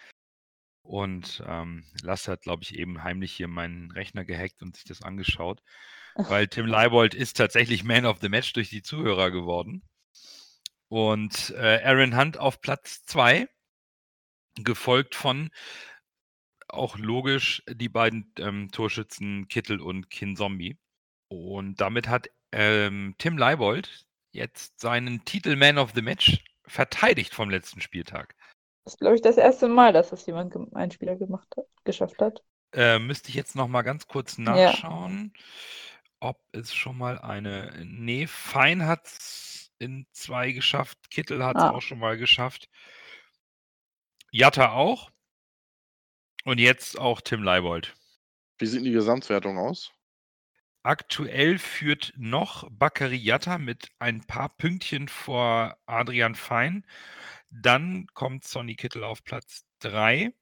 Und 0.81 1.41
ähm, 1.47 1.85
Lasse 2.01 2.33
hat, 2.33 2.41
glaube 2.41 2.63
ich, 2.63 2.77
eben 2.77 3.05
heimlich 3.05 3.31
hier 3.31 3.47
meinen 3.47 3.89
Rechner 3.91 4.25
gehackt 4.25 4.61
und 4.61 4.75
sich 4.75 4.83
das 4.83 5.01
angeschaut. 5.01 5.61
Weil 6.15 6.49
Tim 6.49 6.65
Leibold 6.65 7.13
ist 7.13 7.37
tatsächlich 7.37 7.85
Man 7.85 8.05
of 8.05 8.19
the 8.19 8.27
Match 8.27 8.51
durch 8.51 8.69
die 8.69 8.81
Zuhörer 8.81 9.31
geworden. 9.31 9.81
Und 10.91 11.53
äh, 11.55 11.79
Aaron 11.85 12.17
Hunt 12.17 12.37
auf 12.37 12.59
Platz 12.59 13.05
2, 13.05 13.47
gefolgt 14.55 15.15
von 15.15 15.49
auch 16.67 16.97
logisch 16.97 17.63
die 17.69 17.87
beiden 17.87 18.33
ähm, 18.37 18.71
Torschützen 18.73 19.47
Kittel 19.47 19.79
und 19.79 20.09
Kin 20.09 20.35
Zombie. 20.35 20.77
Und 21.29 21.79
damit 21.79 22.09
hat 22.09 22.29
ähm, 22.51 23.15
Tim 23.19 23.37
Leibold 23.37 24.05
jetzt 24.31 24.81
seinen 24.81 25.23
Titel 25.23 25.55
Man 25.55 25.77
of 25.77 25.93
the 25.95 26.01
Match 26.01 26.43
verteidigt 26.65 27.33
vom 27.33 27.49
letzten 27.49 27.79
Spieltag. 27.79 28.35
Das 28.83 28.95
ist, 28.95 28.99
glaube 28.99 29.15
ich, 29.15 29.21
das 29.21 29.37
erste 29.37 29.69
Mal, 29.69 29.93
dass 29.93 30.09
das 30.09 30.25
jemand, 30.25 30.57
ein 30.75 30.91
Spieler 30.91 31.15
gemacht 31.15 31.47
hat, 31.55 31.67
geschafft 31.85 32.21
hat. 32.21 32.43
Äh, 32.73 32.99
müsste 32.99 33.29
ich 33.29 33.35
jetzt 33.35 33.55
noch 33.55 33.69
mal 33.69 33.83
ganz 33.83 34.07
kurz 34.07 34.37
nachschauen, 34.37 35.31
ob 36.19 36.37
es 36.51 36.73
schon 36.73 36.97
mal 36.97 37.17
eine. 37.17 37.81
Nee, 37.85 38.27
Fein 38.27 38.85
hat 38.85 39.05
es 39.05 39.50
in 39.81 40.05
zwei 40.11 40.51
geschafft, 40.51 41.09
Kittel 41.09 41.43
hat 41.43 41.57
es 41.57 41.63
Ah. 41.63 41.71
auch 41.71 41.81
schon 41.81 41.99
mal 41.99 42.17
geschafft. 42.17 42.69
Jatta 44.31 44.71
auch. 44.71 45.11
Und 46.45 46.59
jetzt 46.59 46.97
auch 46.99 47.21
Tim 47.21 47.43
Leibold. 47.43 47.93
Wie 48.59 48.65
sieht 48.65 48.85
die 48.85 48.91
Gesamtwertung 48.91 49.57
aus? 49.57 49.91
Aktuell 50.83 51.59
führt 51.59 52.13
noch 52.17 52.67
Bakary 52.71 53.17
Jatta 53.17 53.57
mit 53.59 53.89
ein 53.99 54.21
paar 54.25 54.49
Pünktchen 54.49 55.07
vor 55.07 55.77
Adrian 55.85 56.33
Fein. 56.35 56.85
Dann 57.51 58.07
kommt 58.13 58.45
Sonny 58.45 58.75
Kittel 58.75 59.03
auf 59.03 59.23
Platz 59.23 59.65
3. 59.79 60.33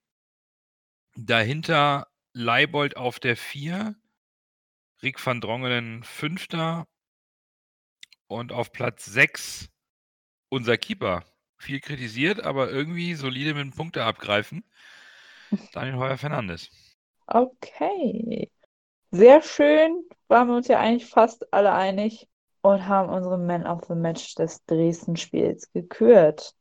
Dahinter 1.16 2.08
Leibold 2.34 2.96
auf 2.96 3.20
der 3.20 3.36
4. 3.36 3.96
Rick 5.02 5.26
van 5.26 5.42
Drongelen 5.42 6.04
Fünfter. 6.04 6.88
Und 8.30 8.52
auf 8.52 8.72
Platz 8.72 9.06
6 9.06 9.70
unser 10.50 10.78
Keeper. 10.78 11.24
Viel 11.58 11.80
kritisiert, 11.80 12.44
aber 12.44 12.70
irgendwie 12.70 13.16
solide 13.16 13.56
mit 13.56 13.76
Punkte 13.76 14.04
abgreifen. 14.04 14.64
Daniel 15.74 15.98
Heuer 15.98 16.18
Fernandes. 16.18 16.70
Okay. 17.26 18.52
Sehr 19.10 19.42
schön. 19.42 20.08
Waren 20.28 20.48
wir 20.48 20.58
uns 20.58 20.68
ja 20.68 20.80
eigentlich 20.80 21.10
fast 21.10 21.52
alle 21.52 21.74
einig 21.74 22.30
und 22.62 22.88
haben 22.88 23.10
unsere 23.10 23.40
Man 23.40 23.66
of 23.66 23.86
the 23.88 23.96
Match 23.96 24.36
des 24.36 24.64
Dresden-Spiels 24.66 25.72
gekürt. 25.74 26.54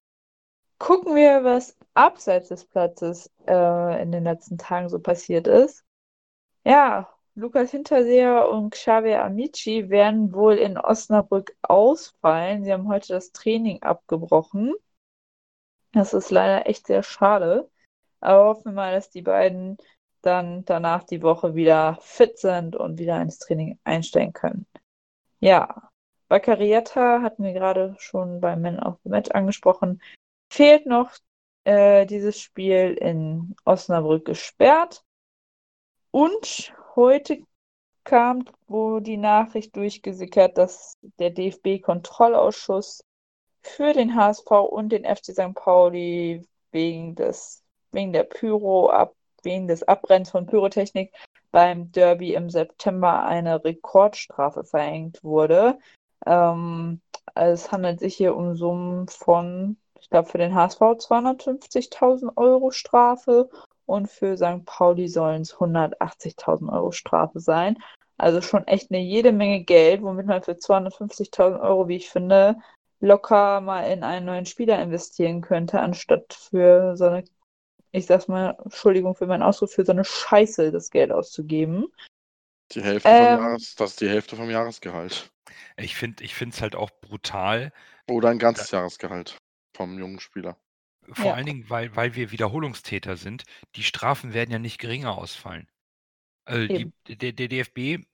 Gucken 0.78 1.14
wir, 1.14 1.44
was 1.44 1.76
abseits 1.92 2.48
des 2.48 2.64
Platzes 2.64 3.30
äh, 3.46 4.02
in 4.02 4.10
den 4.10 4.24
letzten 4.24 4.56
Tagen 4.56 4.88
so 4.88 5.00
passiert 5.00 5.46
ist. 5.46 5.84
Ja, 6.64 7.12
Lukas 7.38 7.70
Hinterseher 7.70 8.48
und 8.48 8.70
Xavier 8.70 9.22
Amici 9.22 9.90
werden 9.90 10.34
wohl 10.34 10.54
in 10.54 10.76
Osnabrück 10.76 11.56
ausfallen. 11.62 12.64
Sie 12.64 12.72
haben 12.72 12.88
heute 12.88 13.12
das 13.12 13.30
Training 13.30 13.80
abgebrochen. 13.80 14.74
Das 15.92 16.14
ist 16.14 16.32
leider 16.32 16.66
echt 16.66 16.88
sehr 16.88 17.04
schade. 17.04 17.70
Aber 18.18 18.46
hoffen 18.46 18.64
wir 18.64 18.72
mal, 18.72 18.92
dass 18.92 19.10
die 19.10 19.22
beiden 19.22 19.76
dann 20.20 20.64
danach 20.64 21.04
die 21.04 21.22
Woche 21.22 21.54
wieder 21.54 21.98
fit 22.00 22.40
sind 22.40 22.74
und 22.74 22.98
wieder 22.98 23.22
ins 23.22 23.38
Training 23.38 23.78
einsteigen 23.84 24.32
können. 24.32 24.66
Ja, 25.38 25.92
Baccarietta 26.26 27.22
hatten 27.22 27.44
wir 27.44 27.52
gerade 27.52 27.94
schon 28.00 28.40
beim 28.40 28.62
Man 28.62 28.80
of 28.80 28.98
the 29.04 29.10
Match 29.10 29.30
angesprochen. 29.30 30.02
Fehlt 30.50 30.86
noch 30.86 31.12
äh, 31.62 32.04
dieses 32.04 32.40
Spiel 32.40 32.94
in 33.00 33.54
Osnabrück 33.64 34.24
gesperrt. 34.24 35.04
Und 36.10 36.72
heute 36.98 37.38
kam 38.02 38.44
wo 38.66 38.98
die 38.98 39.16
Nachricht 39.16 39.76
durchgesickert, 39.76 40.58
dass 40.58 40.94
der 41.20 41.30
DFB-Kontrollausschuss 41.30 43.04
für 43.62 43.92
den 43.92 44.16
HSV 44.16 44.50
und 44.50 44.90
den 44.90 45.04
FC 45.04 45.26
St. 45.26 45.54
Pauli 45.54 46.42
wegen 46.72 47.14
des 47.14 47.62
wegen 47.92 48.12
der 48.12 48.24
Pyro 48.24 48.90
ab 48.90 49.14
wegen 49.44 49.68
des 49.68 49.84
Abbrennens 49.84 50.30
von 50.30 50.46
Pyrotechnik 50.46 51.14
beim 51.52 51.92
Derby 51.92 52.34
im 52.34 52.50
September 52.50 53.24
eine 53.24 53.64
Rekordstrafe 53.64 54.64
verhängt 54.64 55.22
wurde. 55.22 55.78
Ähm, 56.26 57.00
es 57.36 57.70
handelt 57.70 58.00
sich 58.00 58.16
hier 58.16 58.34
um 58.34 58.56
Summen 58.56 59.06
von, 59.06 59.76
ich 60.00 60.10
glaube, 60.10 60.28
für 60.28 60.38
den 60.38 60.54
HSV 60.54 60.80
250.000 60.80 62.36
Euro 62.36 62.72
Strafe 62.72 63.48
und 63.88 64.08
für 64.08 64.36
St. 64.36 64.64
Pauli 64.66 65.08
sollen 65.08 65.42
es 65.42 65.54
180.000 65.56 66.72
Euro 66.72 66.92
Strafe 66.92 67.40
sein. 67.40 67.78
Also 68.18 68.42
schon 68.42 68.66
echt 68.66 68.90
eine 68.90 69.00
jede 69.00 69.32
Menge 69.32 69.64
Geld, 69.64 70.02
womit 70.02 70.26
man 70.26 70.42
für 70.42 70.52
250.000 70.52 71.60
Euro, 71.60 71.88
wie 71.88 71.96
ich 71.96 72.10
finde, 72.10 72.56
locker 73.00 73.60
mal 73.60 73.84
in 73.90 74.02
einen 74.02 74.26
neuen 74.26 74.44
Spieler 74.46 74.82
investieren 74.82 75.40
könnte, 75.40 75.80
anstatt 75.80 76.34
für 76.34 76.96
so 76.96 77.06
eine, 77.06 77.24
ich 77.92 78.06
sag's 78.06 78.28
mal, 78.28 78.56
Entschuldigung 78.62 79.14
für 79.14 79.26
meinen 79.26 79.42
Ausdruck, 79.42 79.70
für 79.70 79.84
so 79.84 79.92
eine 79.92 80.04
Scheiße 80.04 80.70
das 80.70 80.90
Geld 80.90 81.10
auszugeben. 81.10 81.86
Die 82.72 82.82
Hälfte 82.82 83.08
Ähm. 83.08 83.16
vom 83.16 83.44
Jahres, 83.44 83.74
das 83.76 83.90
ist 83.90 84.00
die 84.00 84.08
Hälfte 84.08 84.36
vom 84.36 84.50
Jahresgehalt. 84.50 85.30
Ich 85.78 85.96
finde 85.96 86.24
es 86.24 86.60
halt 86.60 86.76
auch 86.76 86.90
brutal, 87.00 87.72
Oder 88.10 88.28
ein 88.28 88.38
ganzes 88.38 88.70
Jahresgehalt 88.70 89.38
vom 89.74 89.98
jungen 89.98 90.20
Spieler. 90.20 90.56
Vor 91.12 91.26
Ja. 91.26 91.34
allen 91.34 91.46
Dingen, 91.46 91.70
weil, 91.70 91.94
weil 91.96 92.14
wir 92.14 92.30
Wiederholungstäter 92.30 93.16
sind. 93.16 93.44
Die 93.76 93.82
Strafen 93.84 94.34
werden 94.34 94.50
ja 94.50 94.58
nicht 94.58 94.78
geringer 94.78 95.16
ausfallen. 95.16 95.68
Also 96.46 96.68
die, 96.68 96.92
der, 97.08 97.32
der 97.32 97.48
DFB 97.48 98.04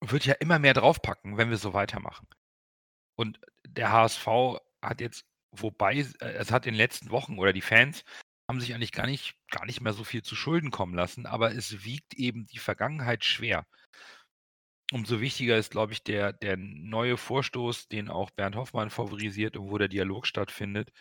wird 0.00 0.26
ja 0.26 0.34
immer 0.34 0.58
mehr 0.58 0.74
draufpacken, 0.74 1.36
wenn 1.36 1.50
wir 1.50 1.56
so 1.56 1.72
weitermachen. 1.72 2.26
Und 3.16 3.40
der 3.66 3.92
HSV 3.92 4.26
hat 4.82 5.00
jetzt, 5.00 5.26
wobei, 5.52 5.96
äh, 5.98 6.32
es 6.34 6.50
hat 6.52 6.66
in 6.66 6.74
den 6.74 6.78
letzten 6.78 7.10
Wochen 7.10 7.38
oder 7.38 7.52
die 7.52 7.60
Fans 7.62 8.04
haben 8.48 8.60
sich 8.60 8.74
eigentlich 8.74 8.92
gar 8.92 9.06
nicht, 9.06 9.36
gar 9.50 9.66
nicht 9.66 9.80
mehr 9.80 9.92
so 9.94 10.04
viel 10.04 10.22
zu 10.22 10.36
Schulden 10.36 10.70
kommen 10.70 10.94
lassen, 10.94 11.26
aber 11.26 11.52
es 11.54 11.84
wiegt 11.84 12.14
eben 12.14 12.46
die 12.46 12.58
Vergangenheit 12.58 13.24
schwer. 13.24 13.66
Umso 14.92 15.20
wichtiger 15.20 15.56
ist, 15.56 15.70
glaube 15.70 15.92
ich, 15.94 16.02
der, 16.04 16.32
der 16.34 16.56
neue 16.58 17.16
Vorstoß, 17.16 17.88
den 17.88 18.08
auch 18.10 18.30
Bernd 18.30 18.56
Hoffmann 18.56 18.90
favorisiert 18.90 19.56
und 19.56 19.70
wo 19.70 19.78
der 19.78 19.88
Dialog 19.88 20.26
stattfindet, 20.26 20.92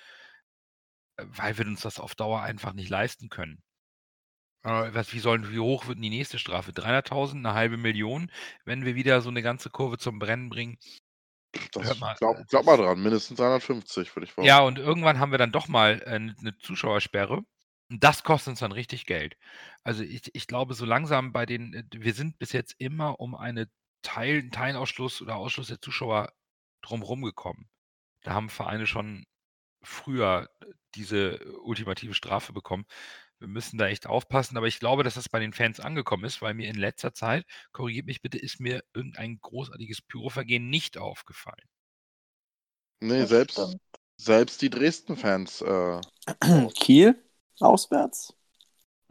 weil 1.28 1.58
wir 1.58 1.66
uns 1.66 1.82
das 1.82 2.00
auf 2.00 2.16
Dauer 2.16 2.42
einfach 2.42 2.74
nicht 2.74 2.90
leisten 2.90 3.30
können. 3.30 3.62
Äh, 4.64 4.94
was, 4.94 5.14
wie, 5.14 5.20
sollen, 5.20 5.52
wie 5.52 5.60
hoch 5.60 5.88
wird 5.88 5.98
denn 5.98 6.04
die 6.04 6.10
nächste 6.10 6.38
Strafe? 6.38 6.72
300.000, 6.72 7.38
eine 7.38 7.54
halbe 7.54 7.78
Million, 7.78 8.32
wenn 8.66 8.86
wir 8.86 8.96
wieder 8.96 9.22
so 9.22 9.30
eine 9.30 9.42
ganze 9.42 9.70
Kurve 9.70 9.98
zum 9.98 10.20
Brennen 10.20 10.50
bringen? 10.50 10.78
Das, 11.74 12.00
mal, 12.00 12.16
glaub, 12.16 12.38
äh, 12.38 12.44
glaub 12.48 12.66
mal 12.66 12.78
dran, 12.78 13.02
mindestens 13.02 13.38
350, 13.38 14.16
würde 14.16 14.26
ich 14.26 14.32
behaupten. 14.32 14.48
Ja, 14.48 14.62
und 14.62 14.78
irgendwann 14.78 15.20
haben 15.20 15.32
wir 15.32 15.38
dann 15.38 15.52
doch 15.52 15.68
mal 15.68 16.02
äh, 16.06 16.12
eine 16.12 16.58
Zuschauersperre. 16.60 17.44
Und 17.90 18.04
das 18.04 18.24
kostet 18.24 18.52
uns 18.52 18.60
dann 18.60 18.72
richtig 18.72 19.06
Geld. 19.06 19.36
Also 19.84 20.04
ich, 20.04 20.34
ich 20.34 20.48
glaube, 20.48 20.76
so 20.76 20.86
langsam 20.86 21.34
bei 21.34 21.46
den, 21.46 21.90
wir 21.92 22.14
sind 22.14 22.40
bis 22.40 22.54
jetzt 22.54 22.76
immer 22.78 23.20
um 23.20 23.36
eine 23.36 23.68
Teil, 24.02 24.50
Teilausschluss 24.50 25.22
oder 25.22 25.36
Ausschluss 25.36 25.68
der 25.68 25.82
Zuschauer 25.82 26.32
drumherum 26.82 27.22
gekommen. 27.22 27.70
Da 28.24 28.34
haben 28.34 28.50
Vereine 28.50 28.88
schon 28.88 29.26
früher 29.84 30.50
diese 30.96 31.40
ultimative 31.62 32.14
Strafe 32.14 32.54
bekommen. 32.54 32.86
Wir 33.40 33.48
müssen 33.48 33.78
da 33.78 33.88
echt 33.88 34.06
aufpassen, 34.06 34.56
aber 34.58 34.68
ich 34.68 34.80
glaube, 34.80 35.04
dass 35.04 35.16
das 35.16 35.30
bei 35.30 35.40
den 35.40 35.54
Fans 35.54 35.80
angekommen 35.80 36.26
ist, 36.26 36.42
weil 36.42 36.54
mir 36.54 36.70
in 36.70 36.76
letzter 36.76 37.14
Zeit, 37.14 37.46
korrigiert 37.72 38.06
mich 38.06 38.22
bitte, 38.22 38.38
ist 38.38 38.60
mir 38.60 38.84
irgendein 38.94 39.40
großartiges 39.42 40.04
Pyrovergehen 40.04 40.70
nicht 40.70 40.98
aufgefallen. 40.98 41.68
Nee, 43.00 43.26
selbst, 43.26 43.78
selbst 44.18 44.62
die 44.62 44.70
Dresden-Fans. 44.70 45.62
Äh, 45.62 46.02
Kiel 46.76 47.16
auswärts? 47.60 48.36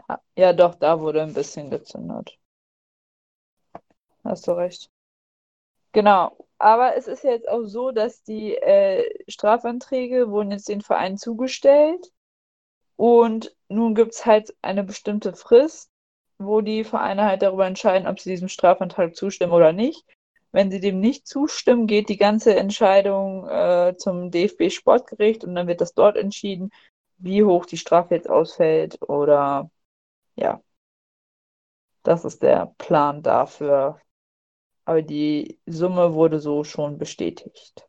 Ja, 0.08 0.20
ja, 0.36 0.52
doch, 0.52 0.76
da 0.76 1.00
wurde 1.00 1.22
ein 1.22 1.34
bisschen 1.34 1.70
gezündet. 1.70 2.38
Hast 4.22 4.46
du 4.46 4.52
recht. 4.52 4.90
Genau. 5.92 6.36
Aber 6.60 6.94
es 6.94 7.08
ist 7.08 7.24
jetzt 7.24 7.48
auch 7.48 7.64
so, 7.64 7.90
dass 7.90 8.22
die 8.22 8.54
äh, 8.54 9.08
Strafanträge 9.28 10.30
wurden 10.30 10.50
jetzt 10.50 10.68
den 10.68 10.82
Vereinen 10.82 11.16
zugestellt. 11.16 12.12
Und 12.96 13.56
nun 13.68 13.94
gibt 13.94 14.12
es 14.12 14.26
halt 14.26 14.54
eine 14.60 14.84
bestimmte 14.84 15.32
Frist, 15.32 15.90
wo 16.38 16.60
die 16.60 16.84
Vereine 16.84 17.24
halt 17.24 17.40
darüber 17.42 17.66
entscheiden, 17.66 18.06
ob 18.06 18.20
sie 18.20 18.30
diesem 18.30 18.48
Strafantrag 18.48 19.16
zustimmen 19.16 19.54
oder 19.54 19.72
nicht. 19.72 20.04
Wenn 20.52 20.70
sie 20.70 20.80
dem 20.80 21.00
nicht 21.00 21.26
zustimmen, 21.26 21.86
geht 21.86 22.10
die 22.10 22.18
ganze 22.18 22.54
Entscheidung 22.56 23.48
äh, 23.48 23.94
zum 23.96 24.30
DFB-Sportgericht 24.30 25.44
und 25.44 25.54
dann 25.54 25.66
wird 25.66 25.80
das 25.80 25.94
dort 25.94 26.16
entschieden, 26.18 26.70
wie 27.16 27.42
hoch 27.44 27.64
die 27.66 27.78
Strafe 27.78 28.16
jetzt 28.16 28.28
ausfällt 28.28 29.00
oder 29.08 29.70
ja. 30.36 30.60
Das 32.02 32.24
ist 32.26 32.42
der 32.42 32.74
Plan 32.78 33.22
dafür. 33.22 34.00
Aber 34.84 35.02
die 35.02 35.58
Summe 35.66 36.14
wurde 36.14 36.40
so 36.40 36.64
schon 36.64 36.98
bestätigt. 36.98 37.88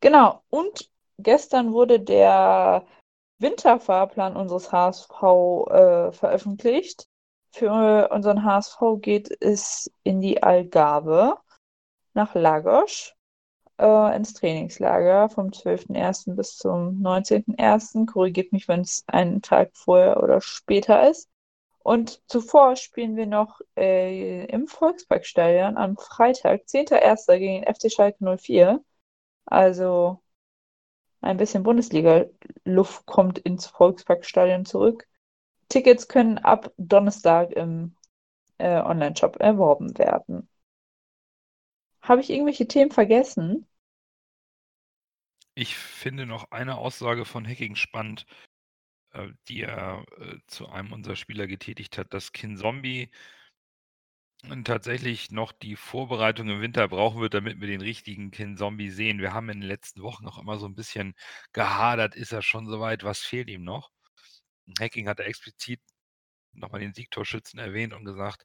Genau. 0.00 0.42
Und 0.50 0.90
gestern 1.18 1.72
wurde 1.72 2.00
der 2.00 2.86
Winterfahrplan 3.38 4.36
unseres 4.36 4.70
HSV 4.70 5.10
äh, 5.70 6.12
veröffentlicht. 6.12 7.08
Für 7.52 8.08
unseren 8.10 8.44
HSV 8.44 8.80
geht 9.00 9.30
es 9.40 9.90
in 10.02 10.20
die 10.20 10.42
Algarve 10.42 11.38
nach 12.12 12.34
Lagos 12.34 13.14
äh, 13.78 14.16
ins 14.16 14.34
Trainingslager 14.34 15.28
vom 15.28 15.48
12.01. 15.48 16.36
bis 16.36 16.56
zum 16.56 17.00
19.01. 17.02 18.06
Korrigiert 18.06 18.52
mich, 18.52 18.68
wenn 18.68 18.80
es 18.80 19.04
einen 19.06 19.42
Tag 19.42 19.70
vorher 19.74 20.22
oder 20.22 20.40
später 20.40 21.08
ist. 21.08 21.28
Und 21.84 22.22
zuvor 22.30 22.76
spielen 22.76 23.14
wir 23.14 23.26
noch 23.26 23.60
äh, 23.76 24.46
im 24.46 24.68
Volksparkstadion 24.68 25.76
am 25.76 25.98
Freitag, 25.98 26.62
10.01. 26.62 27.36
gegen 27.36 27.62
den 27.62 27.74
FC 27.74 27.92
Schalke 27.92 28.38
04. 28.38 28.82
Also 29.44 30.22
ein 31.20 31.36
bisschen 31.36 31.62
Bundesliga-Luft 31.62 33.04
kommt 33.04 33.38
ins 33.38 33.66
Volksparkstadion 33.66 34.64
zurück. 34.64 35.06
Tickets 35.68 36.08
können 36.08 36.38
ab 36.38 36.72
Donnerstag 36.78 37.50
im 37.52 37.94
äh, 38.56 38.80
Online-Shop 38.80 39.36
erworben 39.36 39.98
werden. 39.98 40.48
Habe 42.00 42.22
ich 42.22 42.30
irgendwelche 42.30 42.66
Themen 42.66 42.92
vergessen? 42.92 43.66
Ich 45.54 45.76
finde 45.76 46.24
noch 46.24 46.50
eine 46.50 46.78
Aussage 46.78 47.26
von 47.26 47.46
Hacking 47.46 47.74
spannend, 47.74 48.24
äh, 49.14 49.28
die 49.48 49.62
er 49.62 50.04
äh, 50.18 50.38
zu 50.46 50.68
einem 50.68 50.92
unserer 50.92 51.16
Spieler 51.16 51.46
getätigt 51.46 51.98
hat, 51.98 52.12
dass 52.14 52.32
Kinzombie 52.32 53.10
tatsächlich 54.64 55.30
noch 55.30 55.52
die 55.52 55.76
Vorbereitung 55.76 56.48
im 56.50 56.60
Winter 56.60 56.86
brauchen 56.88 57.20
wird, 57.20 57.34
damit 57.34 57.60
wir 57.60 57.68
den 57.68 57.80
richtigen 57.80 58.30
Kinzombie 58.30 58.90
sehen. 58.90 59.18
Wir 59.20 59.32
haben 59.32 59.48
in 59.48 59.60
den 59.60 59.68
letzten 59.68 60.02
Wochen 60.02 60.24
noch 60.24 60.38
immer 60.38 60.58
so 60.58 60.66
ein 60.66 60.74
bisschen 60.74 61.14
gehadert, 61.52 62.14
ist 62.14 62.32
er 62.32 62.42
schon 62.42 62.66
soweit, 62.66 63.04
was 63.04 63.20
fehlt 63.20 63.48
ihm 63.48 63.64
noch? 63.64 63.90
Hacking 64.78 65.08
hat 65.08 65.20
er 65.20 65.26
explizit 65.26 65.80
nochmal 66.52 66.80
den 66.80 66.94
Siegtorschützen 66.94 67.58
erwähnt 67.58 67.94
und 67.94 68.04
gesagt, 68.04 68.44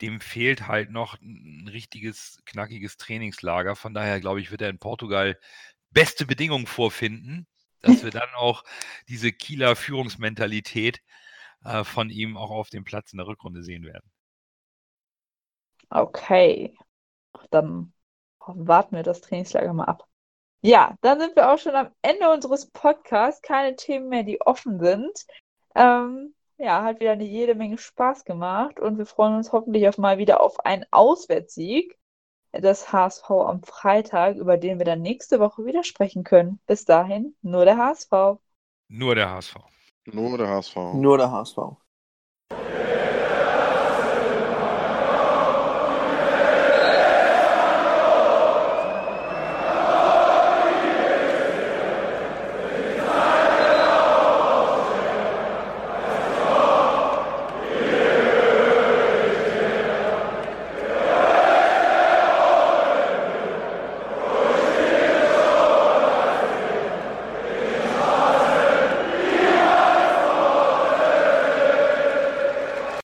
dem 0.00 0.20
fehlt 0.20 0.68
halt 0.68 0.90
noch 0.90 1.20
ein 1.20 1.68
richtiges, 1.68 2.40
knackiges 2.46 2.96
Trainingslager. 2.98 3.76
Von 3.76 3.94
daher, 3.94 4.20
glaube 4.20 4.40
ich, 4.40 4.50
wird 4.50 4.62
er 4.62 4.70
in 4.70 4.78
Portugal 4.78 5.38
beste 5.90 6.26
Bedingungen 6.26 6.66
vorfinden, 6.66 7.46
dass 7.80 8.04
wir 8.04 8.10
dann 8.10 8.28
auch 8.36 8.64
diese 9.08 9.32
Kieler 9.32 9.76
Führungsmentalität 9.76 11.00
äh, 11.64 11.84
von 11.84 12.10
ihm 12.10 12.36
auch 12.36 12.50
auf 12.50 12.70
dem 12.70 12.84
Platz 12.84 13.12
in 13.12 13.18
der 13.18 13.26
Rückrunde 13.26 13.62
sehen 13.62 13.84
werden. 13.84 14.10
Okay. 15.90 16.76
Dann 17.50 17.92
warten 18.46 18.96
wir 18.96 19.02
das 19.02 19.20
Trainingslager 19.20 19.72
mal 19.72 19.84
ab. 19.84 20.06
Ja, 20.62 20.96
dann 21.00 21.20
sind 21.20 21.36
wir 21.36 21.52
auch 21.52 21.58
schon 21.58 21.74
am 21.74 21.90
Ende 22.02 22.30
unseres 22.30 22.70
Podcasts. 22.70 23.42
Keine 23.42 23.76
Themen 23.76 24.08
mehr, 24.08 24.22
die 24.24 24.40
offen 24.40 24.80
sind. 24.80 25.26
Ähm, 25.74 26.34
ja, 26.58 26.82
hat 26.82 27.00
wieder 27.00 27.12
eine 27.12 27.24
jede 27.24 27.54
Menge 27.54 27.78
Spaß 27.78 28.24
gemacht 28.24 28.80
und 28.80 28.98
wir 28.98 29.06
freuen 29.06 29.36
uns 29.36 29.52
hoffentlich 29.52 29.86
auf 29.88 29.98
mal 29.98 30.18
wieder 30.18 30.40
auf 30.40 30.60
einen 30.64 30.86
Auswärtssieg 30.90 31.96
des 32.60 32.92
HSV 32.92 33.30
am 33.30 33.62
Freitag, 33.62 34.36
über 34.36 34.56
den 34.56 34.78
wir 34.78 34.84
dann 34.86 35.02
nächste 35.02 35.40
Woche 35.40 35.64
wieder 35.64 35.84
sprechen 35.84 36.24
können. 36.24 36.60
Bis 36.66 36.84
dahin, 36.84 37.34
nur 37.42 37.64
der 37.64 37.76
HSV. 37.78 38.38
Nur 38.88 39.14
der 39.14 39.30
HSV. 39.30 39.56
nur 40.06 40.38
der 40.38 40.48
HSV. 40.48 40.76
Nur 40.92 41.18
der 41.18 41.30
HSV. 41.30 41.58